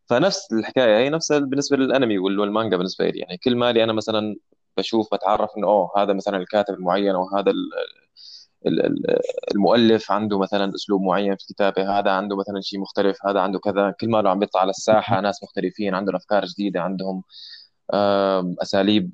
[0.06, 3.18] فنفس الحكاية هي نفسها بالنسبة للأنمي والمانجا بالنسبة لي.
[3.18, 4.36] يعني كل مالي أنا مثلا
[4.76, 7.52] بشوف بتعرف إنه أوه هذا مثلا الكاتب المعين أو هذا
[9.54, 13.90] المؤلف عنده مثلا أسلوب معين في الكتابه هذا عنده مثلا شيء مختلف هذا عنده كذا.
[13.90, 17.22] كل ما له عم بيطلع على الساحة ناس مختلفين عندهم أفكار جديدة عندهم
[18.62, 19.10] أساليب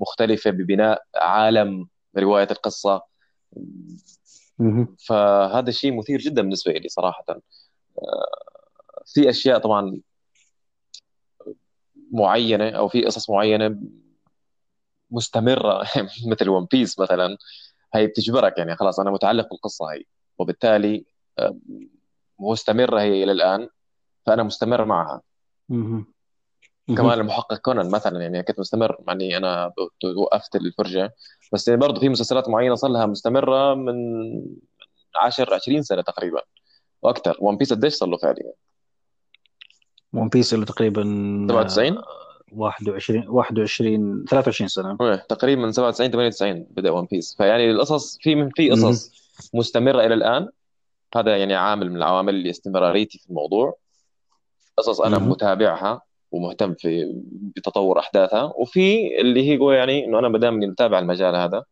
[0.00, 3.11] مختلفة ببناء عالم رواية القصة.
[5.08, 7.24] فهذا الشيء مثير جدا بالنسبة لي صراحة.
[7.28, 7.42] آه،
[9.06, 10.00] في أشياء طبعا
[12.12, 13.78] معينة أو في قصص معينة
[15.10, 15.84] مستمرة
[16.30, 17.36] مثل ون بيس مثلا
[17.94, 20.02] هي بتجبرك يعني خلاص أنا متعلق بالقصة هي
[20.38, 21.04] وبالتالي
[21.38, 21.56] آه،
[22.40, 23.68] مستمرة هي إلى الآن
[24.26, 25.20] فأنا مستمر معها.
[26.88, 29.72] كمان المحقق كونان مثلا يعني كنت مستمر يعني أنا
[30.16, 31.14] وقفت الفرجه
[31.52, 33.94] بس يعني برضه في مسلسلات معينة صار لها مستمرة من
[35.16, 36.42] 10 20 سنة تقريبا
[37.02, 37.36] وأكثر.
[37.40, 38.52] ون بيس قديش صار له فعليا؟
[40.12, 41.02] ون بيس له تقريبا
[41.48, 42.02] 97
[42.52, 44.96] 21 21 23 سنة.
[45.00, 49.12] إيه، تقريبا من 97 98 بدأ ون بيس فيعني القصص في من في قصص
[49.54, 50.48] مستمرة إلى الآن.
[51.16, 53.76] هذا يعني عامل من العوامل اللي استمراريتي في الموضوع.
[54.78, 56.11] قصص أنا متابعها.
[56.32, 57.12] ومهتم في
[57.56, 58.52] بتطور أحداثها.
[58.56, 61.64] وفي اللي هي يعني إنه أنا ما دام متابع المجال هذا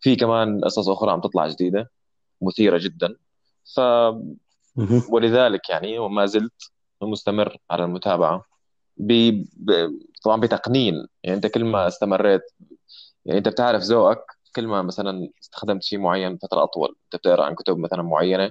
[0.00, 1.90] في كمان قصص أخرى عم تطلع جديدة
[2.42, 3.16] مثيرة جدا.
[3.74, 3.80] ف
[5.08, 6.62] ولذلك يعني وما زلت
[7.02, 8.44] مستمر على المتابعة.
[8.96, 9.12] ب...
[9.56, 9.90] ب...
[10.24, 11.06] طبعا بتقنين.
[11.22, 12.42] يعني أنت كل ما استمريت
[13.24, 14.24] يعني أنت بتعرف ذوقك
[14.56, 18.50] كل ما مثلا استخدمت شيء معين فترة أطول أنت بتقرأ عن كتب مثلا معينة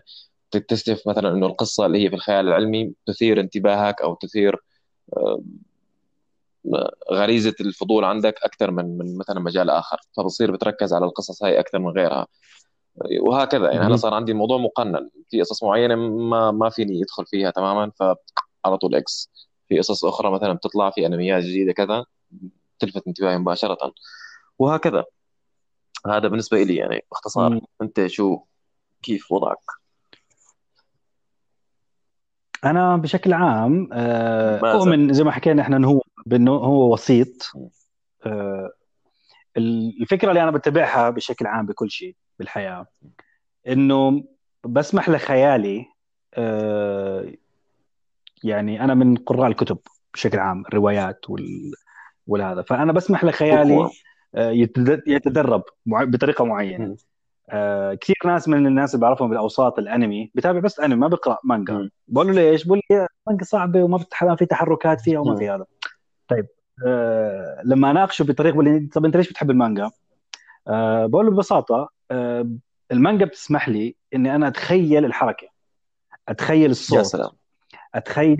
[0.51, 4.55] تكتشف مثلا إنه القصة اللي هي في الخيال العلمي تثير انتباهك أو تثير
[7.11, 9.97] غريزة الفضول عندك أكثر من من مثلا مجال آخر.
[10.17, 12.27] فبصير بتركز على القصص هاي أكثر من غيرها.
[13.21, 15.09] وهكذا يعني أنا صار عندي الموضوع مقنن.
[15.29, 19.31] في قصص معينة ما ما فيني ادخل فيها تماما فعلى طول إكس
[19.69, 22.05] في قصص أخرى مثلا بتطلع في أنميات جديدة كذا
[22.79, 23.93] تلفت انتباهي مباشرة.
[24.59, 25.05] وهكذا.
[26.07, 27.61] هذا بالنسبة لي يعني باختصار.
[27.81, 28.39] أنت شو
[29.01, 29.82] كيف وضعك؟
[32.63, 37.51] أنا بشكل عام آه، اؤمن زي ما حكينا إحنا إنه هو بإنه هو وسيط.
[38.25, 38.71] آه،
[39.57, 42.87] الفكرة اللي أنا بتبعها بشكل عام بكل شيء بالحياة
[43.67, 44.23] إنه
[44.65, 45.85] بسمح لخيالي
[46.33, 47.33] آه،
[48.43, 49.77] يعني أنا من قراء الكتب
[50.13, 51.71] بشكل عام الروايات وال...
[52.27, 52.61] والهذا.
[52.61, 53.89] فأنا بسمح لخيالي
[54.35, 54.49] آه،
[55.07, 56.95] يتدرب بطريقة معينة.
[57.49, 61.89] آه كثير ناس من الناس اللي بعرفهم بالأوساط الأنمي بتابع بس انمي ما بقرأ مانجا.
[62.07, 64.05] بقول له ليش؟ بقول لي مانجا صعبة وما في
[64.37, 65.65] في تحركات فيها وما في هذا.
[66.27, 66.47] طيب
[66.85, 69.91] آه لما اناقشه بطريقة بقول لي طب أنت ليش بتحب المانجا؟
[70.67, 72.49] آه بقول له ببساطة آه
[72.91, 75.47] المانجا بتسمح لي إني أنا أتخيل الحركة
[76.27, 76.97] أتخيل الصوت.
[76.97, 77.31] يا سلام.
[77.95, 78.37] أتخيل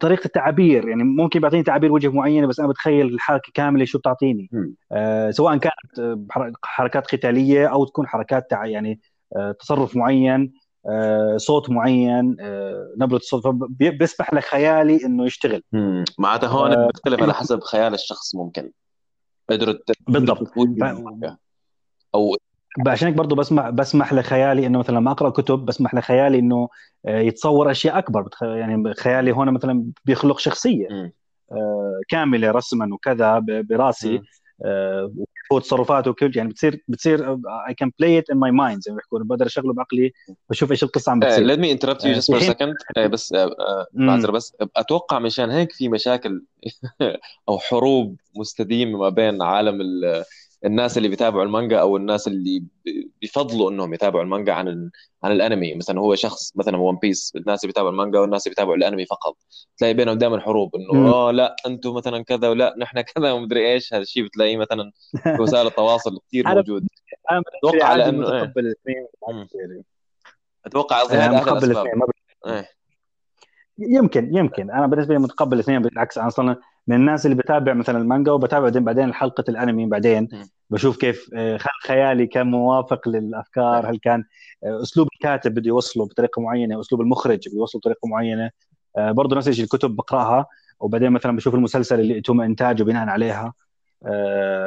[0.00, 4.50] طريقة التعابير يعني ممكن بيعطيني تعابير وجه معينة بس أنا بتخيل الحركة كاملة شو بتعطيني.
[4.92, 6.18] آه سواء كانت
[6.62, 9.00] حركات قتالية أو تكون حركات يعني
[9.36, 10.52] آه تصرف معين
[10.88, 13.42] آه صوت معين آه نبرة الصوت.
[13.78, 15.62] بيسمح لخيالي إنه يشتغل.
[16.18, 18.70] معناتها هون آه بتختلف على حسب خيال الشخص ممكن.
[19.50, 20.48] قدرت بالضبط.
[20.48, 20.84] ف...
[22.14, 22.36] أو
[22.86, 26.68] عشان هيك برضه بسمح بسمح لخيالي إنه مثلا لما أقرأ كتب بسمح لخيالي إنه
[27.06, 28.28] آه، يتصور أشياء أكبر.
[28.42, 31.12] يعني خيالي هون مثلا بيخلق شخصية
[32.08, 34.22] كاملة رسما وكذا براسي
[35.50, 37.32] وتصرفاته وكل يعني بتصير بتصير
[37.68, 40.12] I can play it in my mind زي ما بيحكوا بقدر أشغله بعقلي
[40.50, 41.44] بشوف إيش القصة عم بتصير.
[41.44, 42.74] let me interrupt you just for second
[43.10, 43.34] بس
[43.92, 44.56] معذره بس.
[44.76, 46.42] أتوقع مشان هيك في مشاكل
[47.48, 49.80] أو حروب مستديمة ما بين عالم
[50.64, 52.64] الناس اللي بيتابعوا المانجا أو الناس اللي
[53.20, 54.90] بيفضلوا إنهم يتابعوا المانجا عن
[55.24, 55.74] عن الأنمي.
[55.74, 59.36] مثلا هو شخص مثلا ون بيس الناس اللي بيتابعوا المانجا والناس اللي بيتابعوا الأنمي فقط.
[59.76, 63.94] تلاقي بينهم دائما حروب إنه آه لا أنتم مثلا كذا ولا نحن كذا ومدري إيش.
[63.94, 66.86] هذا الشيء بتلاقيه مثلا في وسائل التواصل كثير موجود.
[67.64, 69.06] أتوقع على انه متقبل الاثنين
[70.66, 71.98] أتوقع قصدي هذا متقبل الاثنين
[72.46, 72.64] ما
[73.78, 74.70] يمكن يمكن.
[74.70, 76.18] أنا بالنسبة لي متقبل الاثنين بالعكس.
[76.18, 80.28] أنا أصلا من الناس اللي بتابع مثلا المانجا وبتابع بعدين حلقة الأنمي بعدين.
[80.74, 83.90] بشوف كيف آه، خيالي كان موافق للأفكار.
[83.90, 84.24] هل كان
[84.64, 88.50] آه، أسلوب الكاتب بده يوصله بطريقة معينة أسلوب المخرج بده يوصله بطريقة معينة؟
[88.96, 90.46] آه، برضه نفس الشيء الكتب بقرأها
[90.80, 93.52] وبعدين مثلا بشوف المسلسل اللي تم إنتاجه بناء عليها.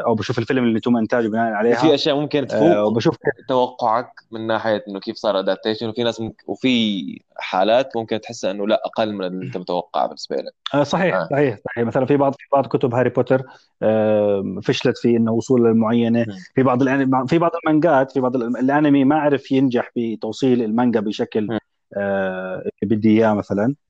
[0.07, 1.75] أو بشوف الفيلم اللي تم إنتاجه بناء عليها.
[1.75, 3.17] في أشياء ممكن تفوق آه وبشوف
[3.49, 8.67] توقعك من ناحية إنه كيف صار adaptation وفي ناس ممكن وفي حالات ممكن تحسها إنه
[8.67, 10.53] لا أقل من اللي أنت متوقعه بالنسبة لك.
[10.73, 11.27] آه صحيح آه.
[11.31, 11.87] صحيح صحيح.
[11.87, 13.41] مثلا في بعض في بعض كتب هاري بوتر
[13.81, 16.83] آه فشلت في إنه وصول المعينه في بعض
[17.27, 21.57] في بعض المانجات في بعض الأنمي ما عرف ينجح بتوصيل المانجا بشكل
[21.97, 23.63] آه بدي إياه مثلا.
[23.65, 23.86] آه،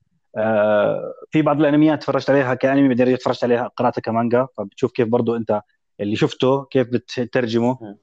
[1.30, 4.46] في بعض الانميات تفرجت عليها كانمي بعدين تفرجت عليها قرأتها كمانجا.
[4.56, 5.62] فبتشوف كيف برضو انت
[6.00, 7.96] اللي شفته كيف بتترجمه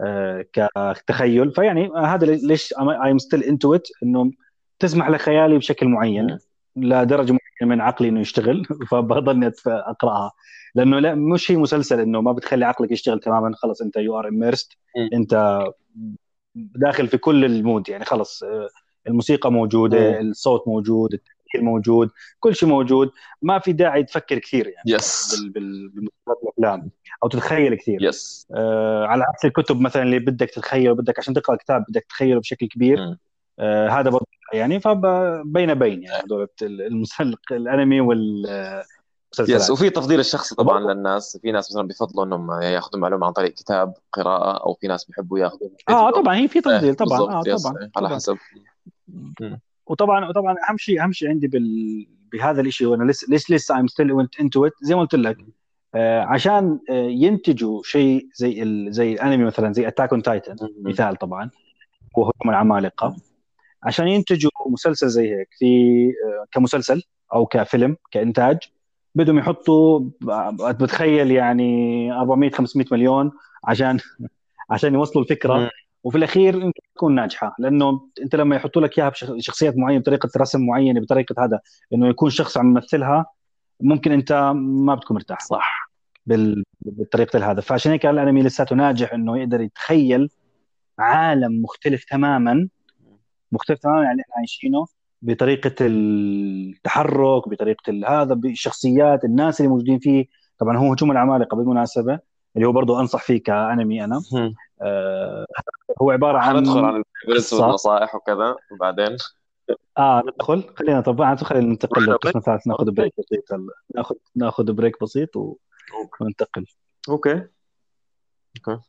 [0.00, 0.46] آه،
[0.94, 1.52] كتخيل.
[1.52, 4.30] فيعني هذا ليش I am still into it إنه
[4.78, 6.38] تسمح لخيالي بشكل معين
[6.76, 8.64] لدرجه معينة من عقلي إنه يشتغل.
[8.90, 10.32] فبضلني أقرأها.
[10.74, 13.52] لأنه لا مش هي مسلسل إنه ما بتخلي عقلك يشتغل تماما.
[13.54, 14.72] خلص أنت you are immersed
[15.12, 15.64] أنت
[16.54, 17.88] داخل في كل ال mood.
[17.88, 18.68] يعني خلص آه،
[19.06, 21.20] الموسيقى موجودة الصوت موجود
[21.56, 22.10] موجود
[22.40, 23.10] كل شيء موجود.
[23.42, 24.82] ما في داعي تفكر كثير يعني
[25.54, 26.90] بالمسلسلات والافلام
[27.22, 28.02] أو تتخيل كثير.
[28.02, 32.40] yes آه على عكس الكتب مثلا اللي بدك تتخيل بدك عشان تقرأ كتاب بدك تتخيله
[32.40, 33.16] بشكل كبير.
[33.58, 34.80] آه هذا برضه يعني.
[34.80, 36.48] فبين بين يعني هذول
[37.50, 38.46] الأنمي وال
[39.48, 41.38] yes وفي تفضيل الشخصي طبعا للناس.
[41.42, 45.38] في ناس مثلا بيفضلوا إنهم ياخذوا معلومة عن طريق كتاب قراءة أو في ناس بيحبوا
[45.38, 48.36] ياخذوا آه طبعا هي في تفضيل طبعا آه طبعا على حسب.
[49.90, 52.06] وطبعا وطبعا أهم شيء أهم شيء عندي بال...
[52.32, 55.36] بهذا الشيء وأنا لسه ليش لسه I'm still into it زي ما قلت لك
[55.94, 58.92] آه عشان آه ينتجوا شيء زي ال...
[58.92, 61.50] زي الأنمي مثلا زي Attack on Titan مثال طبعا
[62.16, 63.16] وهو من العمالقه
[63.82, 67.02] عشان ينتجوا مسلسل زي هيك في آه كمسلسل
[67.34, 68.58] أو كفيلم كإنتاج
[69.14, 70.00] بدهم يحطوا
[70.60, 73.32] بتخيل يعني 400 500 مليون
[73.64, 73.98] عشان
[74.70, 75.70] عشان يوصلوا الفكرة.
[76.04, 80.66] وفي الأخير يمكن تكون ناجحة لأنه أنت لما يحطوا لك إياها بشخصيات معينة بطريقة رسم
[80.66, 81.60] معينة بطريقة هذا
[81.94, 83.26] إنه يكون شخص عم يمثلها
[83.80, 85.40] ممكن أنت ما بتكون مرتاح.
[85.40, 85.90] صح.
[86.26, 86.64] بال...
[86.80, 87.60] بطريقه هذا.
[87.60, 90.28] فعشان هيك الأنمي لساته ناجح إنه يقدر يتخيل
[90.98, 92.68] عالم مختلف تماما.
[93.52, 94.86] مختلف تماما عن اللي إحنا عايشينه
[95.22, 100.26] بطريقة التحرك بطريقة هذا بالشخصيات الناس اللي موجودين فيه.
[100.58, 102.18] طبعا هو هجوم العمالقة بالمناسبة
[102.56, 104.20] اللي هو برضه أنصح فيه كأنمي أنا.
[104.82, 105.46] آه
[106.02, 107.02] هو عبارة عن ندخل عن
[107.52, 109.16] والنصائح وكذا وبعدين
[109.98, 110.74] آه ندخل.
[110.76, 113.44] خلينا طبعا خلينا ننتقل للقسم الثالث ناخذ break بسيط.
[113.94, 115.56] ناخذ ناخذ break بسيط و...
[116.20, 116.66] وننتقل.
[117.08, 117.48] okay.
[118.56, 118.80] okay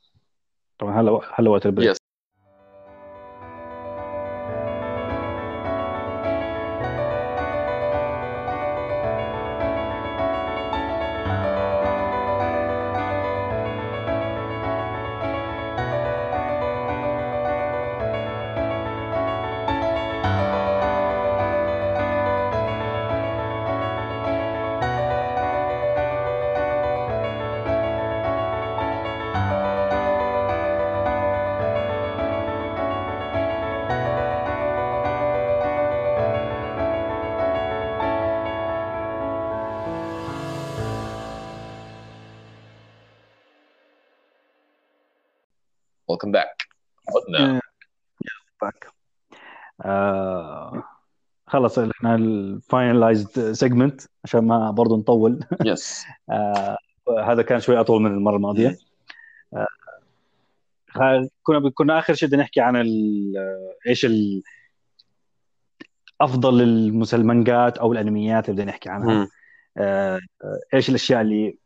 [0.80, 1.96] طبعا هلا هلا وقت ال break
[46.22, 46.68] welcome back.
[47.16, 47.62] عدنا.
[48.62, 48.88] back
[49.86, 50.84] آه
[51.48, 55.40] خلص إحنا ال finalized segment عشان ما برضه نطول.
[55.66, 56.78] yes آه
[57.24, 58.78] هذا كان شوي أطول من المرة الماضية.
[60.96, 62.76] آه كنا كنا آخر شيء بدنا نحكي عن
[63.88, 64.44] إيش ال
[66.22, 66.62] أفضل
[67.14, 69.28] المانجات أو الأنميات اللي بدنا نحكي عنها.
[69.78, 70.20] آه
[70.74, 71.58] إيش الأشياء اللي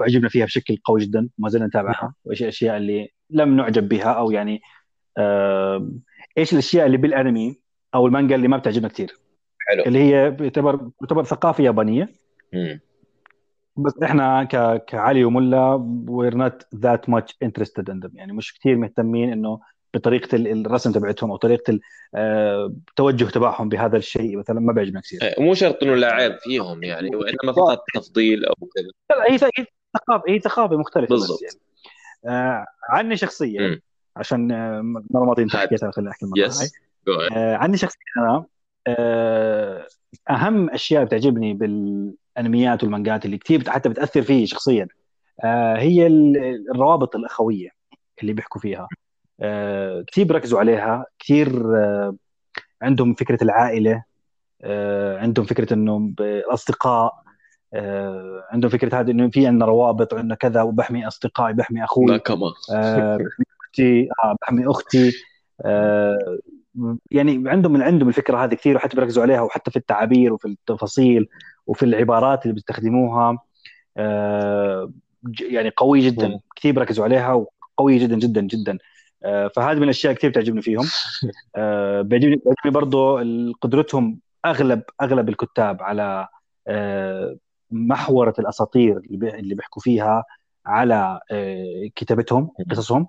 [0.00, 2.02] اعجبنا فيها بشكل قوي جدا ما زلنا نتابعها.
[2.02, 2.12] نعم.
[2.24, 4.60] وإيش الأشياء اللي لم نعجب بها أو يعني
[6.38, 7.60] إيش الأشياء اللي بالأنمي
[7.94, 9.16] أو المانجا اللي ما بتعجبنا كثير
[9.68, 9.82] حلو.
[9.82, 12.08] اللي هي تعتبر تعتبر ثقافة يابانية.
[13.76, 14.84] بس إحنا ك...
[14.84, 15.76] كعلي وملا
[16.08, 18.10] we're not that much interested in them.
[18.14, 19.60] يعني مش كثير مهتمين إنه
[19.94, 21.78] بطريقة الرسم تبعتهم أو طريقة
[22.16, 27.16] التوجه تبعهم بهذا الشيء مثلا ما بيعجبنا كثير إيه، مو شرط إنه لاعب فيهم يعني
[27.16, 29.18] وإنما فقط تفضيل أو كذا.
[29.18, 29.38] لا هي
[29.98, 31.60] ثقافه هي ثقافة مختلفة بالضبط يعني.
[32.26, 33.80] آه عني شخصيا م.
[34.16, 36.70] عشان المره الماضيه انت حكيتها خليني أحكي المرة yes.
[37.32, 38.44] آه عني شخصيا أنا
[38.86, 39.86] آه
[40.30, 44.88] أهم أشياء بتعجبني بالأنميات والمانجات اللي كثير حتى بتأثر فيي شخصيا
[45.44, 47.68] آه هي الروابط الأخوية
[48.22, 48.88] اللي بيحكوا فيها
[49.40, 52.16] آه كثير بركزوا عليها كثير آه
[52.82, 54.02] عندهم فكرة العائلة
[54.62, 57.25] آه عندهم فكرة إنه الأصدقاء آه
[58.50, 62.06] عندهم فكرة هذه إنه في عندنا روابط وعندنا كذا وبحمي أصدقائي بحمي أخوي.
[62.06, 63.18] لا كمان آه
[63.64, 65.12] أختي آه بحمي أختي.
[65.64, 66.38] آه
[67.10, 71.28] يعني عندهم من عندهم الفكرة هذه كثير وحتى بيركزوا عليها وحتى في التعابير وفي التفاصيل
[71.66, 73.38] وفي العبارات اللي بيستخدموها.
[73.96, 74.92] آه
[75.40, 78.78] يعني قوي جدا كثير بيركزوا عليها وقويه جدا جدا جدا.
[79.24, 80.84] آه فهذه من الأشياء كثير بتعجبني فيهم.
[81.56, 83.22] آه بيعجبني برضه
[83.60, 86.28] قدرتهم أغلب أغلب الكتاب على
[86.68, 87.36] آه
[87.70, 90.24] محورة الأساطير اللي بيحكوا فيها
[90.66, 91.20] على
[91.96, 93.06] كتابتهم قصصهم.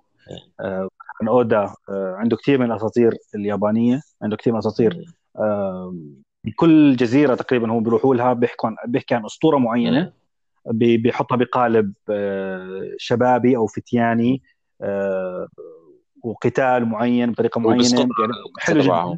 [1.28, 5.06] أودا عنده كثير من الأساطير اليابانية عنده كثير من الأساطير
[6.56, 10.12] كل جزيرة تقريبا هم بيروحوا لها بيحكوا عن بيحكي عن أسطورة معينة.
[10.72, 11.94] بيحطها بقالب
[12.98, 14.42] شبابي أو فتياني
[16.24, 18.00] وقتال معين بطريقة معينة.
[18.00, 18.10] يعني
[18.60, 19.18] حلو جدا.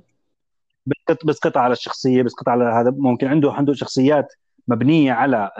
[1.25, 2.95] بس قطع على الشخصية بس قطع على هذا.
[2.97, 4.33] ممكن عنده عنده شخصيات
[4.67, 5.51] مبنية على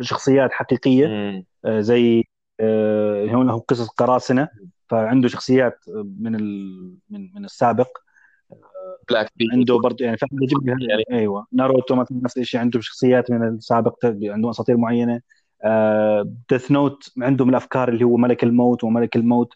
[0.00, 1.06] شخصيات حقيقية
[1.66, 2.24] زي
[3.30, 4.48] هنا هو قصص قراصنة
[4.88, 5.78] فعنده شخصيات
[6.20, 6.32] من
[7.10, 7.88] من من السابق.
[9.08, 10.32] بلاك عنده برضه يعني فعلا
[10.64, 11.04] يعني.
[11.20, 11.46] أيوه.
[11.52, 15.20] ناروتو مثلا نفس الشيء عنده شخصيات من السابق عندهم أساطير معينة.
[16.50, 19.54] ديث نوت عندهم الأفكار اللي هو ملك الموت وملك الموت.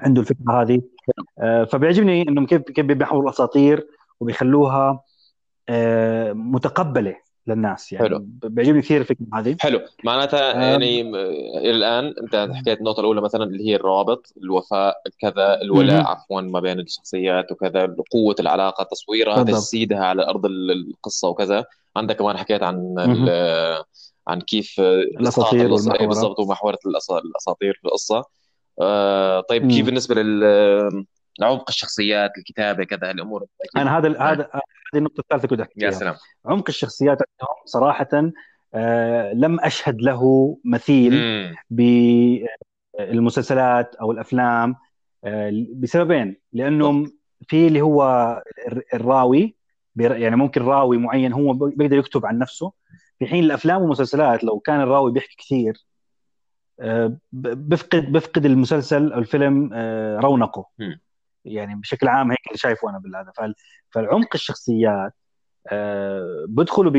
[0.00, 0.82] عنده الفكرة هذه.
[1.72, 3.86] فبيعجبني إنهم كيف كيف بيحولوا الأساطير
[4.20, 5.02] وبيخلوها
[6.32, 7.16] متقبلة
[7.46, 8.08] للناس يعني.
[8.08, 8.18] حلو.
[8.26, 9.56] بيعجبني كثير الفكرة هذه.
[9.60, 9.80] حلو.
[10.04, 10.70] معناتها آه.
[10.70, 11.00] يعني
[11.58, 16.60] إلى الآن أنت حكيت النقطة الأولى مثلا اللي هي الروابط الوفاء كذا الولاء عفوا ما
[16.60, 21.64] بين الشخصيات وكذا قوة العلاقة تصويرها تجسيدها على أرض القصة وكذا.
[21.96, 22.94] عندك كمان حكيت عن
[24.28, 25.68] عن كيف الأساطير
[26.06, 28.24] بالضبط ومحورة الأساطير في القصة.
[28.80, 31.04] آه طيب كيف بالنسبة لل
[31.42, 33.46] عمق الشخصيات الكتابة كذا الأمور؟
[33.76, 34.48] أنا هذا هذا
[34.94, 36.14] هذه النقطة الثالثة كنت أحكي يا سلام.
[36.46, 38.08] عمق الشخصيات عندهم صراحة
[38.74, 41.12] آه لم أشهد له مثيل
[42.98, 44.76] بالمسلسلات أو الأفلام
[45.24, 46.36] آه بسببين.
[46.52, 47.06] لأنه
[47.48, 48.02] في اللي هو
[48.94, 49.54] الراوي
[49.96, 52.72] يعني ممكن راوي معين هو بيقدر يكتب عن نفسه.
[53.18, 55.84] في حين الأفلام والمسلسلات لو كان الراوي بيحكي كثير
[56.80, 60.66] آه، بفقد بفقد المسلسل أو الفيلم آه، رونقه.
[60.78, 60.94] م.
[61.44, 63.32] يعني بشكل عام هيك اللي شايفه أنا بالهذا.
[63.90, 65.12] فالعمق الشخصيات
[65.66, 66.92] آه، بدخلوا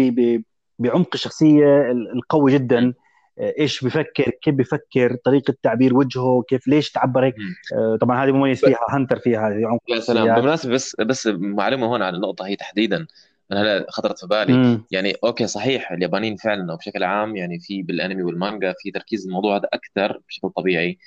[0.80, 2.94] بعمق الشخصية القوي جدا.
[3.40, 7.36] آه، إيش بفكر كيف بفكر طريقة تعبير وجهه كيف ليش تعبر هيك.
[7.74, 10.36] آه، طبعا هذه مميز فيها هانتر فيها هذه عمق يا سلام.
[10.36, 13.08] بالمناسبة بس بس معلومة هون على النقطة هي تحديدا.
[13.52, 14.54] أنا هلا خطرت في بالي.
[14.54, 14.86] مم.
[14.92, 19.68] يعني okay صحيح اليابانيين فعلا وبشكل عام يعني في بالأنمي والمانجا في تركيز الموضوع هذا
[19.74, 20.98] أكثر بشكل طبيعي.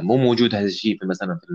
[0.00, 1.46] مو موجود هذا الشيء في مثلا في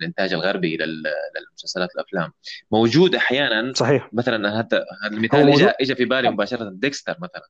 [0.00, 2.32] الإنتاج الغربي للمسلسلات الأفلام.
[2.70, 4.08] موجود أحيانا صحيح.
[4.12, 7.48] مثلا هذا المثال اجى اجى في بالي مباشرة ديكستر مثلا.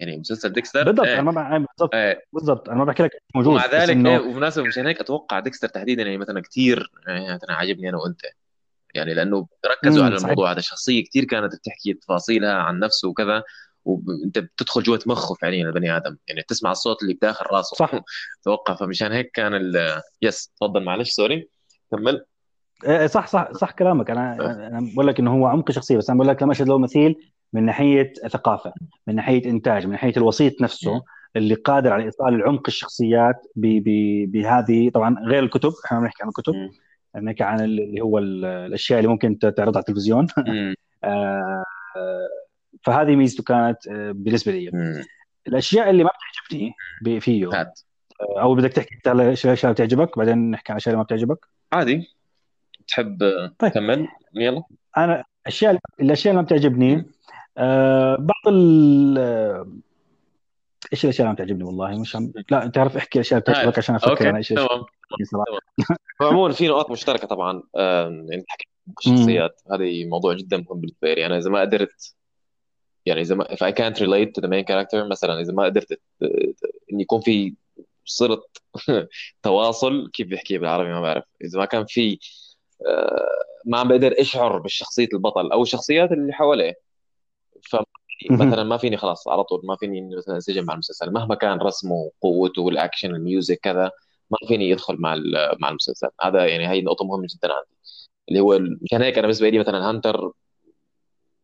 [0.00, 1.18] يعني مسلسل ديكستر بالضبط إيه.
[1.20, 1.94] أنا ما بالضبط.
[1.94, 2.24] إيه.
[2.32, 4.10] بالضبط أنا ما بحكي لك موجود ومع ذلك إنه...
[4.10, 8.20] إيه وبمناسبة مشان هيك أتوقع ديكستر تحديدا يعني مثلا كثير يعني مثلا عاجبني أنا وأنت.
[8.94, 10.58] يعني لأنه ركزوا على الموضوع هذا.
[10.58, 13.42] الشخصيه كثير كانت بتحكي تفاصيلها عن نفسه وكذا.
[13.88, 16.16] وانت بتدخل جوة مخه فعليا البني آدم.
[16.28, 17.76] يعني تسمع الصوت اللي بداخل راسه.
[17.76, 18.00] صح.
[18.44, 20.00] توقع فمشان هيك كان ال...
[20.22, 21.48] yes تفضل معلش sorry.
[21.90, 22.24] كمل.
[22.84, 24.10] إيه، إيه، صح صح صح كلامك.
[24.10, 24.66] أنا أه.
[24.66, 27.32] أنا بقول لك إنه هو عمق شخصية بس أنا بقول لك لما اشهد له مثيل
[27.52, 28.72] من ناحية ثقافة
[29.06, 31.02] من ناحية إنتاج من ناحية الوسيط نفسه
[31.36, 36.54] اللي قادر على إيصال العمق الشخصيات بهذه طبعا غير الكتب إحنا بنحكي عن الكتب.
[37.14, 40.26] بنحكي عن اللي هو الأشياء اللي ممكن تعرضها على التلفزيون.
[42.82, 44.70] فهذه ميزته كانت آه، بالنسبة لي.
[45.46, 46.74] الأشياء اللي ما بتعجبني
[47.20, 47.50] فيه.
[47.52, 47.72] آه،
[48.20, 51.46] أو بدك تحكي على الاشياء اللي بتعجبك بعدين نحكي عن الاشياء اللي ما بتعجبك.
[51.72, 52.08] عادي.
[52.88, 53.18] تحب
[53.58, 53.72] طيب.
[53.72, 54.62] تكمل يلا.
[54.96, 57.06] أنا اشياء الأشياء اللي ما بتعجبني
[57.58, 59.18] آه بعض ال
[60.92, 62.32] إيش الأشياء اللي ما بتعجبني والله؟ مش عم...
[62.50, 64.84] لا أنت تعرف احكي الأشياء اللي بتعجبك عشان أفكر أنا إيش تمام.
[66.20, 68.68] عموما في نقاط مشتركة طبعا آه، انت حكيت
[68.98, 69.62] الشخصيات.
[69.72, 71.26] هذه موضوع جدا مهم بالنسبة لي.
[71.26, 72.14] أنا إذا ما قدرت
[73.08, 76.00] يعني إذا ما if I can't relate to the main character مثلا إذا ما قدرت
[76.92, 77.54] إن يكون في
[78.08, 78.42] صلة
[79.42, 81.24] تواصل كيف بيحكي بالعربي ما بعرف.
[81.44, 82.18] إذا ما كان في
[82.86, 83.28] آه،
[83.66, 86.74] ما عم بقدر أشعر بالشخصية البطل أو الشخصيات اللي حواليه.
[87.70, 91.12] فمثلا ما فيني خلاص على طول ما فيني مثلا انسجم مع المسلسل.
[91.12, 93.90] مهما كان رسمه وقوته وال action ال music كذا
[94.30, 95.16] ما فيني يدخل مع
[95.60, 96.08] مع المسلسل.
[96.22, 97.70] هذا يعني هي نقطة مهمة جدا عندي.
[98.28, 100.32] اللي هو مشان هيك أنا بالنسبة لي مثلا هانتر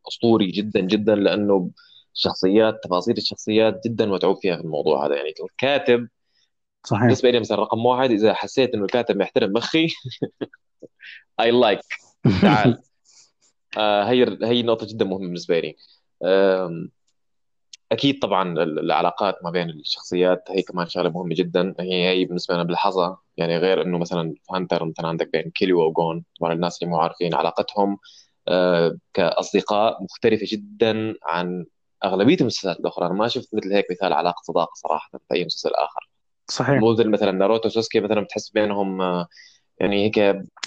[0.08, 1.70] أسطوري جدا جدا لأنه
[2.14, 5.16] شخصيات تفاصيل الشخصيات جدا متعوب فيها في الموضوع هذا.
[5.16, 6.08] يعني الكاتب
[6.86, 7.02] صحيح.
[7.02, 9.88] بالنسبة لي مثلا رقم واحد إذا حسيت إنه الكاتب محترم مخي
[11.40, 11.80] I like
[12.42, 12.82] تعال.
[13.78, 15.76] آه هي هي نقطة جدا مهمة بالنسبة لي.
[17.92, 21.74] أكيد طبعا العلاقات ما بين الشخصيات هي كمان شغلة مهمة جدا.
[21.80, 25.88] هي هي بالنسبة لنا بلحظه يعني غير إنه مثلا في هانتر مثلا عندك بين كيلوا
[25.88, 27.98] وجون طبعا الناس اللي مو عارفين علاقتهم.
[29.14, 31.66] كأصدقاء مختلفة جدا عن
[32.04, 33.06] أغلبية المسلسلات الأخرى.
[33.06, 36.08] أنا ما شفت مثل هيك مثال علاقه صداقه صراحة في أي مسلسل آخر.
[36.50, 36.80] صحيح.
[36.80, 39.26] مو مثلا ناروتو ساسكي مثلا بتحس بينهم آه،
[39.80, 40.18] يعني هيك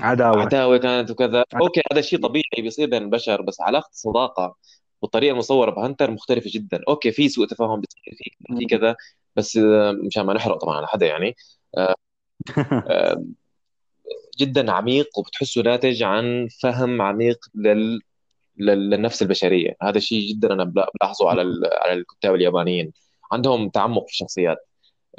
[0.02, 0.42] عداوة.
[0.42, 1.44] عداوة كانت وكذا.
[1.62, 4.56] okay هذا شيء طبيعي بيصير بين البشر بس علاقه صداقة
[5.02, 6.80] والطريقة المصورة بهانتر مختلفة جدا.
[6.88, 8.96] okay في سوء تفاهم بتصير في في كذا
[9.36, 11.36] بس آه، مشان ما نحرق طبعا على حدا يعني.
[14.40, 18.02] جدا عميق وبتحسه ناتج عن فهم عميق لل
[18.60, 19.76] للنفس البشرية.
[19.82, 21.42] هذا شيء جدا أنا بلاحظه على
[21.82, 22.94] على الكتاب اليابانيين.
[23.32, 24.58] عندهم تعمق في الشخصيات.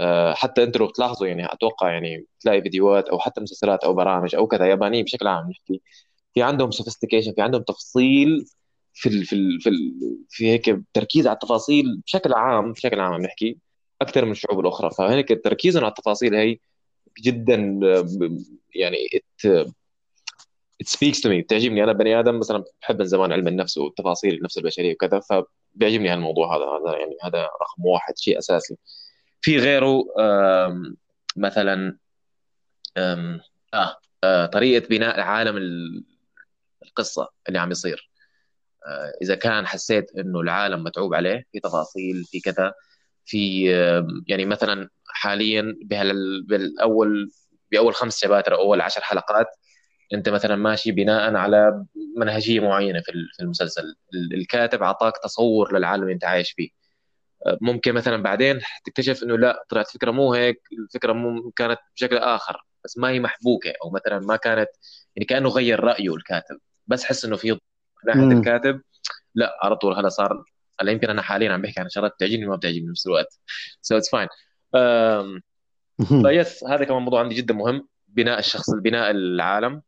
[0.01, 4.35] آه، حتى انت لو بتلاحظوا يعني أتوقع يعني تلاقي فيديوهات أو حتى مسلسلات أو برامج
[4.35, 5.83] أو كذا يابانيين بشكل عام نحكي
[6.35, 8.45] في عندهم سوفيستيكيشن في عندهم تفصيل
[8.95, 9.95] في ال في ال في, ال
[10.31, 13.59] في هيك تركيز على التفاصيل بشكل عام بشكل عام نحكي
[14.03, 14.91] أكثر من الشعوب الأخرى.
[14.99, 16.59] فهيك تركيزهم على التفاصيل هي
[17.23, 17.81] جدا
[18.79, 19.69] يعني it,
[20.83, 21.43] it speaks to me.
[21.43, 26.09] بتعجبني أنا بني آدم مثلا بحب من زمان علم النفس والتفاصيل النفس البشرية وكذا فبيعجبني
[26.09, 28.77] هالموضوع هذا هذا يعني هذا رقم واحد شيء أساسي.
[29.41, 30.05] في غيره
[31.37, 31.99] مثلا
[32.97, 33.41] آه,
[34.25, 35.57] آه طريقة بناء عالم
[36.83, 38.11] القصة اللي عم يصير.
[38.87, 42.75] آه إذا كان حسيت إنه العالم متعوب عليه في تفاصيل في كذا
[43.25, 43.65] في
[44.29, 47.31] يعني مثلا حاليا بالأول
[47.71, 49.47] بأول خمس شباتر أو أول عشر حلقات
[50.15, 51.85] أنت مثلا ماشي بناء على
[52.17, 53.95] منهجية معينة في المسلسل.
[54.35, 56.69] الكاتب اعطاك تصور للعالم اللي أنت عايش فيه.
[57.61, 62.63] ممكن مثلا بعدين تكتشف إنه لا طلعت فكرة مو هيك الفكرة مو كانت بشكل آخر
[62.85, 64.69] بس ما هي محبوكة أو مثلا ما كانت
[65.17, 66.59] يعني كأنه غير رأيه الكاتب.
[66.87, 67.59] بس حس إنه في
[68.07, 68.81] ناحية الكاتب
[69.35, 70.45] لا على طول هذا صار
[70.81, 73.41] هلا يمكن أنا حاليا عم بحكي عن شغلات بتعجبني وما بتعجبني بنفس الوقت.
[73.83, 74.29] so it's fine
[76.07, 77.89] فيس هذا كمان موضوع عندي جدا مهم.
[78.09, 79.83] بناء الشخص بناء العالم.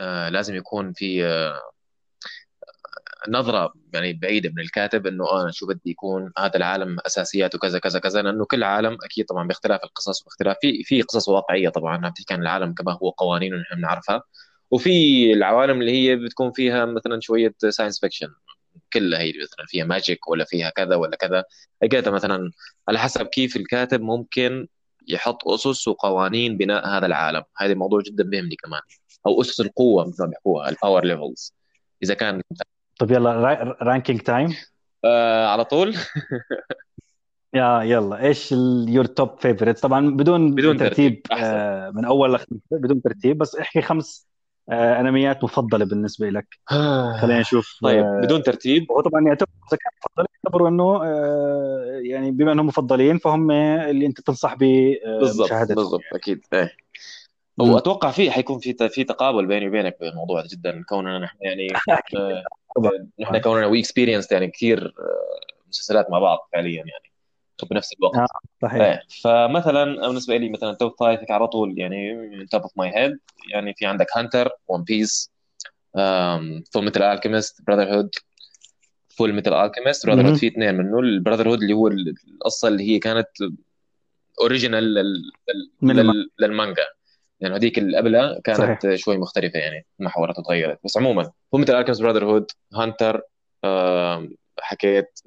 [0.00, 1.60] آه لازم يكون في آه
[3.28, 7.98] نظرة يعني بعيدة من الكاتب إنه أنا شو بدي يكون هذا العالم أساسياته كذا كذا
[7.98, 8.22] كذا.
[8.22, 12.06] لأنه كل عالم أكيد طبعا باختلاف القصص واختلاف في في قصص واقعية طبعا.
[12.06, 14.22] عم تحكي عن العالم كما هو قوانين نحن بنعرفها.
[14.70, 18.28] وفي العوالم اللي هي بتكون فيها مثلا شوية science fiction
[18.92, 21.44] كلها هي مثلا فيها magic ولا فيها كذا ولا كذا.
[21.82, 22.50] لقيتها مثلا
[22.88, 24.68] على حسب كيف الكاتب ممكن
[25.08, 27.42] يحط أسس وقوانين بناء هذا العالم.
[27.56, 28.80] هذا موضوع جدا بيهمني كمان.
[29.26, 31.54] أو أسس القوة مثل ما بيحكوها ال power levels
[32.02, 32.42] إذا كان
[32.98, 34.54] طيب يلا ranking time
[35.04, 35.94] آه على طول؟
[37.54, 38.22] يا يلا.
[38.22, 38.52] إيش
[38.88, 41.44] your top favorite طبعا بدون بدون ترتيب, ترتيب.
[41.44, 44.28] آه من أول لخمسة بدون ترتيب بس احكي خمس
[44.70, 46.46] انميات مفضلة بالنسبة لك.
[47.20, 48.92] خلينا نشوف طيب آه بدون ترتيب.
[48.92, 54.06] هو طبعا يعتبر إذا كان مفضل يعتبروا إنه آه يعني بما إنهم مفضلين فهم اللي
[54.06, 56.40] أنت تنصح بمشاهدتهم بالضبط بالضبط أكيد.
[56.52, 56.76] إيه.
[57.58, 61.68] وأتوقع في حيكون في في تقابل بيني وبينك بالموضوع جدا كوننا نحن يعني
[62.16, 62.44] آه،
[63.20, 67.11] نحن كوننا we experience يعني كثير آه، مسلسلات مع بعض فعليا يعني.
[67.70, 68.16] بنفس الوقت.
[68.16, 68.26] آه
[68.62, 68.80] صحيح.
[68.80, 72.16] إيه فمثلا بالنسبة لي مثلا top five على طول يعني
[72.50, 73.18] top of my head
[73.52, 75.32] يعني في عندك Hunter One Piece
[76.72, 78.10] Fullmetal Alchemist Brotherhood
[79.08, 83.28] Fullmetal Alchemist Brotherhood في اثنين منه ال Brotherhood اللي هو القصة اللي هي كانت
[84.40, 85.04] original
[86.40, 86.84] للمانجا.
[87.40, 88.94] يعني هذيك اللي قبلها كانت صحيح.
[88.94, 93.22] شوي مختلفة يعني محورات وتغيرت بس عموما Fullmetal Alchemist Brotherhood Hunter
[94.58, 95.20] حكيت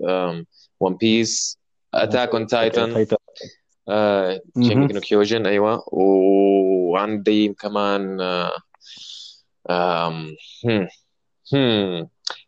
[0.79, 1.59] One Piece
[1.95, 3.05] Attack on Titan
[4.61, 5.83] Shingeki no Kyojin أيوه.
[5.91, 8.21] وعندي كمان
[9.69, 10.21] آه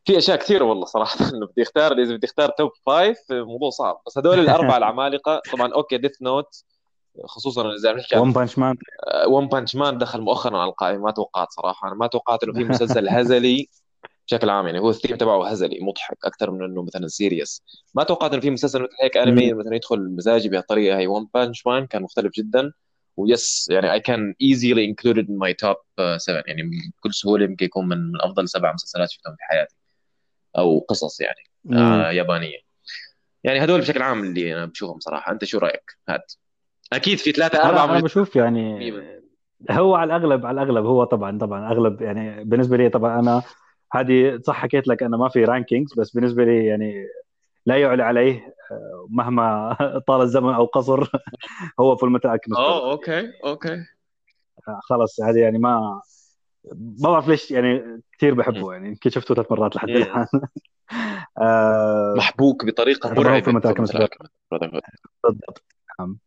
[0.06, 1.30] في أشياء كثيرة والله صراحة.
[1.30, 4.02] انه بدي أختار إذا بدي أختار top five موضوع صعب.
[4.08, 6.64] بس هدول الأربعة العمالقة طبعا okay Death Note
[7.26, 8.76] خصوصا إذا بنحكي One Punch Man
[9.28, 11.88] One Punch Man دخل مؤخرا على القائمة ما توقعت صراحة.
[11.88, 13.70] أنا ما توقعت إنه في مسلسل هزلي
[14.28, 17.64] بشكل عام يعني هو الثيم تبعه هزلي مضحك أكثر من إنه مثلا serious
[17.96, 21.68] ما توقعت إنه في مسلسل مثل هيك أنمي مثلا يدخل مزاجي بهالطريقة هي One Punch
[21.68, 22.72] Man كان مختلف جدا.
[23.18, 25.76] و yes يعني I can easily include it in my top
[26.18, 26.62] 7 يعني
[26.98, 29.76] بكل سهولة يمكن يكون من من أفضل سبع مسلسلات شفتهم في حياتي.
[30.58, 32.58] أو قصص يعني آه يابانية.
[33.44, 35.32] يعني هدول بشكل عام اللي أنا بشوفهم صراحة.
[35.32, 36.34] أنت شو رأيك؟ هات.
[36.94, 38.94] أكيد في ثلاثة أربعة أنا بشوف يعني
[39.72, 41.72] هو على الأغلب على الأغلب هو طبعا طبعا.
[41.72, 43.44] أغلب يعني بالنسبة لي طبعا أنا
[43.92, 47.08] هذه صح حكيت لك أنا ما في rankings بس بالنسبة لي يعني
[47.66, 49.76] لا يعلى عليه آه، مهما
[50.08, 51.12] طال الزمن أو قصر
[51.80, 53.84] هو Fullmetal Alchemist آه okay okay.
[54.82, 56.02] خلص هذه يعني ما
[56.74, 59.90] ما بعرف ليش يعني كثير بحبه يعني يمكن شفته ثلاث مرات لحد.
[59.90, 60.28] الآن.
[61.42, 63.42] آه، محبوك بطريقة مرعبة.
[63.42, 63.98] Fullmetal Alchemist.
[65.24, 65.64] بالضبط.
[66.00, 66.18] نعم.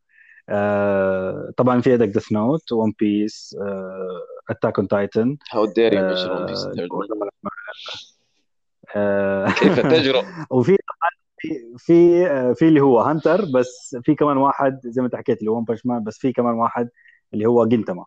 [0.48, 3.56] آه، طبعا في عندك Death Note One Piece
[4.50, 7.29] Attack on Titan mention One Piece in third
[9.58, 10.76] كيف تجرؤ؟ وفي
[11.38, 15.40] في في آه، في اللي هو Hunter بس في كمان واحد زي ما انت حكيت
[15.40, 16.88] اللي هو One Punch Man بس في كمان واحد
[17.34, 18.04] اللي هو Gintama.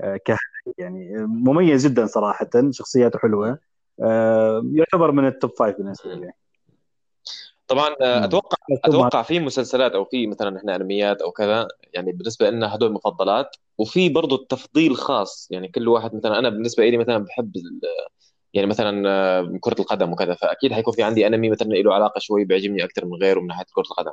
[0.00, 0.36] آه، ك
[0.78, 3.58] يعني مميز جدا صراحة شخصياته حلوة.
[4.02, 6.32] آه، يعتبر من ال top five بالنسبة لي.
[7.68, 8.24] طبعا آه، مم.
[8.24, 12.92] أتوقع أتوقع في مسلسلات أو في مثلا إحنا أنميات أو كذا يعني بالنسبة لنا هدول
[12.92, 13.56] مفضلات.
[13.78, 17.52] وفي برضه التفضيل خاص يعني كل واحد مثلا أنا بالنسبة لي مثلا بحب
[18.54, 22.44] يعني مثلا آه، كرة القدم وكذا فأكيد حيكون في عندي أنمي مثلا له علاقة شوي
[22.44, 24.12] بيعجبني أكثر من غيره من ناحية كرة القدم.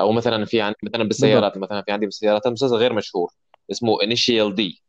[0.00, 3.32] أو مثلا في عندي مثلا بالسيارات مثلا في عندي بالسيارات مسلسل غير مشهور
[3.70, 4.82] اسمه Initial D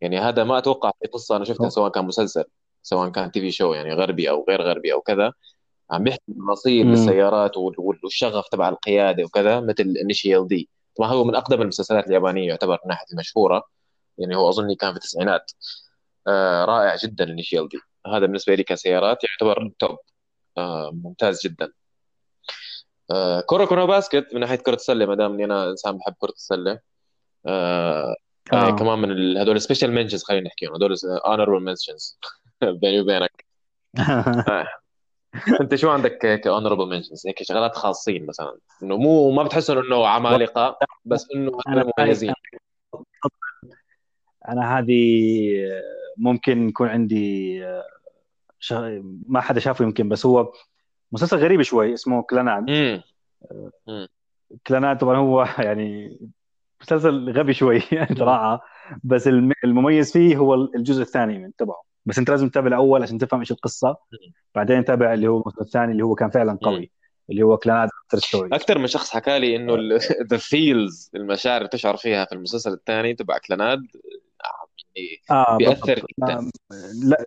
[0.00, 1.68] يعني هذا ما أتوقع في قصة أنا شفتها.
[1.68, 2.44] سواء كان مسلسل
[2.82, 5.32] سواء كان TV show يعني غربي أو غير غربي أو كذا.
[5.90, 6.22] عم بيحكي
[6.84, 6.90] مم.
[6.90, 10.68] بالسيارات وال- وال- والشغف تبع القيادة وكذا مثل Initial D
[10.98, 13.62] طبعا هو من أقدم المسلسلات اليابانية يعتبر من ناحية المشهورة.
[14.18, 15.52] يعني هو اظني كان في التسعينات.
[16.26, 19.98] آه رائع جدا Initial D هذا بالنسبة لي كسيارات يعتبر top
[20.58, 21.72] آه ممتاز جدا.
[23.10, 26.30] آه كرة كرة basket من ناحية كرة السلة ما دام اني أنا إنسان بحب كرة
[26.30, 26.80] السلة.
[27.46, 28.16] آه
[28.52, 28.76] يعني آه.
[28.76, 32.18] كمان من هدول special mentions خلينا نحكيهم هدول honorable mentions
[32.62, 33.44] بيني وبينك.
[34.48, 34.68] آه.
[35.60, 38.58] أنت شو عندك ك honorable mentions هيك شغلات خاصين مثلا.
[38.82, 41.52] إنه مو ما بتحسهم إنه عمالقة بس إنه
[41.98, 42.34] مميزين.
[44.48, 45.42] أنا هذه
[46.16, 47.64] ممكن يكون عندي
[48.58, 48.72] ش...
[49.28, 50.52] ما حدا شافه يمكن بس هو
[51.12, 54.08] مسلسل غريب شوي اسمه كلانان امم
[54.66, 56.18] كلانان طبعا هو يعني
[56.80, 57.80] مسلسل غبي شوي
[58.18, 58.60] صراحة.
[59.04, 61.82] بس الم- المميز فيه هو الجزء الثاني من تبعه.
[62.06, 63.96] بس أنت لازم تتابع الأول عشان تفهم إيش القصة.
[64.54, 66.90] بعدين تابع اللي هو المسلسل الثاني اللي هو كان فعلا قوي
[67.30, 69.98] اللي هو Clannad Story أكثر من شخص حكى لي انه
[70.30, 73.86] the feels المشاعر اللي تشعر فيها في المسلسل الثاني تبع Clannad
[74.98, 76.50] يعني آه بيأثر نعم.
[77.04, 77.26] لا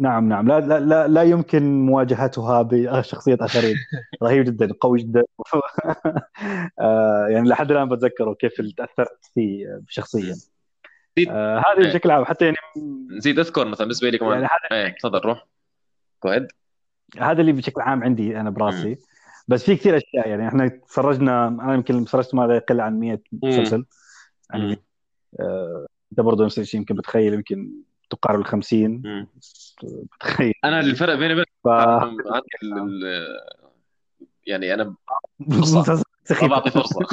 [0.00, 0.48] نعم نعم.
[0.48, 3.74] لا لا لا, لا يمكن مواجهتها بشخصية آخرين.
[4.22, 5.22] رهيب جدا قوي جدا.
[6.80, 10.36] آه يعني لحد الآن بتذكره كيف تأثرت فيه شخصيا.
[11.28, 12.56] آه هذه بشكل عام حتى يعني
[13.16, 14.42] نسيت اذكر مثلا بالنسبة لي كمان.
[14.42, 15.46] يعني إيه تفضل روح.
[16.26, 16.46] اهيد
[17.18, 18.98] هذا اللي بشكل عام عندي أنا براسي.
[19.48, 23.20] بس في كثير أشياء يعني إحنا تفرجنا أنا يمكن تفرجت ما لا يقل عن 100
[23.32, 23.84] مسلسل.
[24.50, 24.82] يعني
[25.40, 25.86] آه،
[26.16, 27.72] انت برضه نفس الشيء يمكن بتخيل يمكن
[28.10, 29.02] تقارب ال 50
[29.82, 30.52] بتخيل.
[30.64, 31.68] أنا الفرق بيني وبينك ف...
[34.46, 34.84] يعني أنا
[35.38, 36.02] ما.
[36.42, 37.00] بعطي فرصة.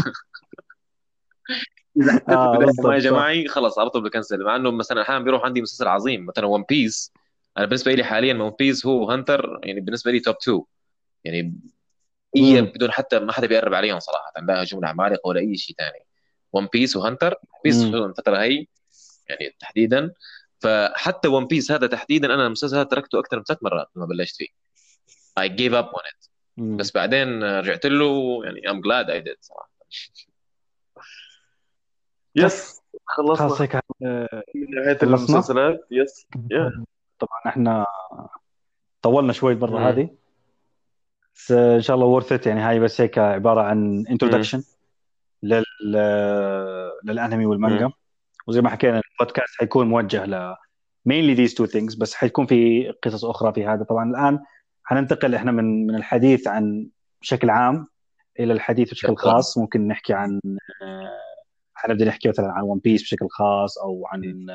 [1.97, 2.85] إذا آه، بالضبط.
[2.85, 4.43] ما اجى معي خلص على طول بكنسل.
[4.43, 7.13] مع إنه مثلا أحيانا بيروح عندي مسلسل عظيم مثلا ون بيس
[7.57, 10.61] أنا بالنسبة لي حاليا One Piece هو Hunter يعني بالنسبة لي top 2
[11.23, 11.55] يعني
[12.35, 12.67] هي مم.
[12.67, 16.05] بدون حتى ما حدا بيقرب عليهم صراحة لا هجوم عمالقة ولا أي شيء ثاني
[16.53, 18.65] One Piece وهانتر بيس الفترة هي
[19.29, 20.13] يعني تحديدا.
[20.59, 24.35] فحتى ون بيس هذا تحديدا أنا المسلسل هذا تركته أكثر من ثلاث مرات لما بلشت
[24.35, 24.47] فيه.
[25.39, 26.29] I gave up on it.
[26.57, 26.77] مم.
[26.77, 29.37] بس بعدين رجعت له يعني I'm glad I did.
[29.41, 29.69] صراحة
[32.35, 33.75] yes خلاص خلصنا هيك.
[33.75, 34.27] من
[34.95, 35.87] خلصنا؟ المسلسلات.
[35.91, 36.27] yes
[37.19, 37.85] طبعا إحنا
[39.01, 39.85] طولنا شوي المره مم.
[39.85, 40.09] هذه.
[41.35, 44.63] بس إن شاء الله worth it يعني هاي بس هيك عبارة عن introduction
[45.43, 45.65] لل
[47.03, 47.91] للأنمي والمانجا.
[48.47, 50.55] وزي ما حكينا البودكاست حيكون موجه ل
[51.09, 54.39] mainly these two things بس حيكون في قصص أخرى في هذا طبعا الآن
[54.83, 56.87] حننتقل إحنا من من الحديث عن
[57.21, 57.87] بشكل عام
[58.39, 59.15] إلى الحديث بشكل.
[59.15, 60.39] خاص ممكن نحكي عن
[60.83, 61.09] آه،
[61.75, 64.45] حنبدأ نحكي مثلا عن One Piece بشكل خاص أو عن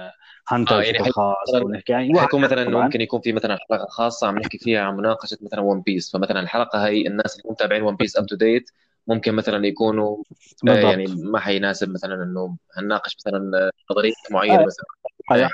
[0.48, 2.84] Hunter آه، يعني بشكل خاص أو نحكي عن حيكون مثلا طبعاً.
[2.84, 6.40] ممكن يكون في مثلا حلقة خاصة عم نحكي فيها عن مناقشة مثلا One Piece فمثلا
[6.40, 8.70] الحلقة هي الناس اللي متابعين One Piece up to date
[9.08, 10.22] ممكن مثلا يكونوا آه،
[10.62, 10.84] بالضبط.
[10.84, 14.66] يعني ما حيناسب مثلا انه هنناقش مثلا آه، نظريات معينة آه.
[14.66, 14.84] مثلا
[15.30, 15.50] هذا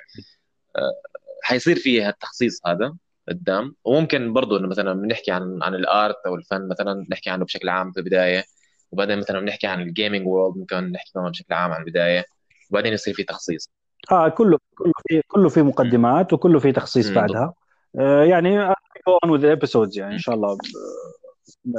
[1.42, 2.94] حيصير فيه التخصيص هذا
[3.28, 7.44] قدام وممكن برضه إنه مثلا بنحكي عن عن ال art أو الفن مثلا نحكي عنه
[7.44, 8.44] بشكل عام في البداية
[8.92, 12.24] وبعدين مثلا بنحكي عن ال gaming world ممكن نحكي كمان بشكل عام عن البداية
[12.70, 13.70] وبعدين يصير في تخصيص
[14.12, 15.62] آه كله كله في كله في.
[15.62, 17.55] مقدمات وكله في تخصيص بعدها
[17.98, 18.68] آه يعني
[19.09, 20.59] go on with the episodes يعني إن شاء الله آه،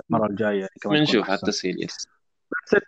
[0.09, 2.07] المره الجاية يعني كمان بنشوف على التساهيل yes
[2.55, 2.83] That's it.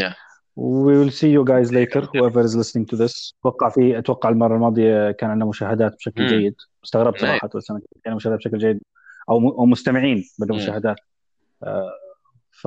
[0.00, 0.14] yeah.
[0.56, 3.32] We will see you guys later whoever is listening to this.
[3.40, 6.28] أتوقع في أتوقع المرة الماضية كان عندنا مشاهدات بشكل مم.
[6.28, 6.54] جيد.
[6.84, 7.38] استغربت أيوة.
[7.38, 7.80] صراحة السنة.
[8.04, 8.80] كان مشاهدات بشكل جيد.
[9.30, 10.56] أو مستمعين مم.
[10.56, 10.96] مشاهدات.
[11.62, 11.90] آه
[12.50, 12.66] ف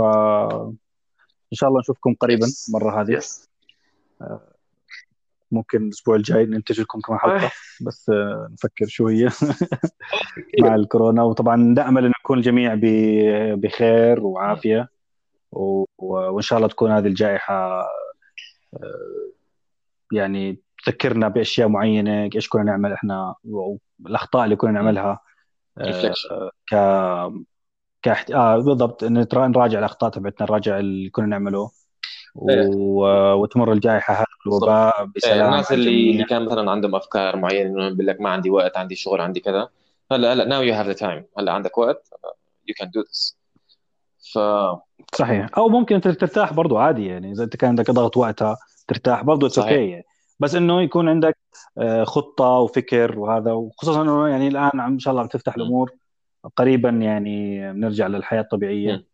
[1.52, 3.12] إن شاء الله نشوفكم قريبا المرة هذه.
[3.12, 3.49] يس
[5.52, 7.52] ممكن الأسبوع الجاي ننتج لكم كمان حلقة.
[7.82, 9.30] بس آه، نفكر شوية.
[10.62, 11.24] مع الكورونا.
[11.24, 12.76] وطبعا نامل ان يكون الجميع
[13.56, 14.90] بخير وعافية.
[15.52, 17.82] و- وإن شاء الله تكون هذه الجائحة
[18.74, 19.32] آه،
[20.14, 25.20] يعني تذكرنا بأشياء معينة إيش كنا نعمل إحنا والأخطاء اللي كنا نعملها
[25.78, 26.14] آه،
[26.68, 26.76] ك
[28.02, 28.32] كاحت...
[28.32, 31.72] آه بالضبط نراجع الأخطاء تبعتنا نراجع اللي كنا نعمله.
[32.50, 32.68] إيه.
[32.76, 33.06] و...
[33.34, 38.22] وتمر الجائحة هذا الوباء بسلام الناس اللي اللي كان مثلا عندهم أفكار معينة بيقول لك
[38.22, 39.70] ما عندي وقت عندي شغل عندي كذا.
[40.12, 42.09] هلا هلا now you have the time هلا عندك وقت.
[42.68, 43.38] you can do this
[44.34, 44.39] ف
[45.16, 45.47] صحيح.
[45.57, 47.32] أو ممكن انت ترتاح برضو عادي يعني.
[47.32, 48.57] إذا أنت كان عندك ضغط وقتها
[48.88, 49.60] ترتاح برضو it's.
[49.60, 50.05] okay يعني.
[50.39, 51.38] بس إنه يكون عندك
[51.78, 55.55] آه، خطة وفكر وهذا وخصوصا إنه يعني الآن إن شاء الله عم تفتح.
[55.55, 55.91] الأمور
[56.55, 59.05] قريبا يعني بنرجع للحياة الطبيعية.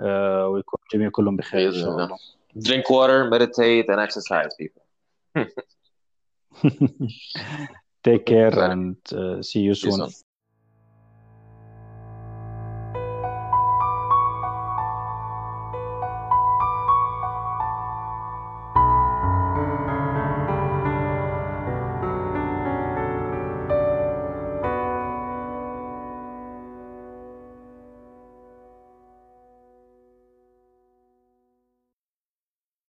[0.00, 2.16] آه، ويكون الجميع كلهم بخير إن شاء الله.
[2.58, 4.82] drink water meditate and exercise people.
[8.04, 10.31] Take care and uh, see you See you soon soon.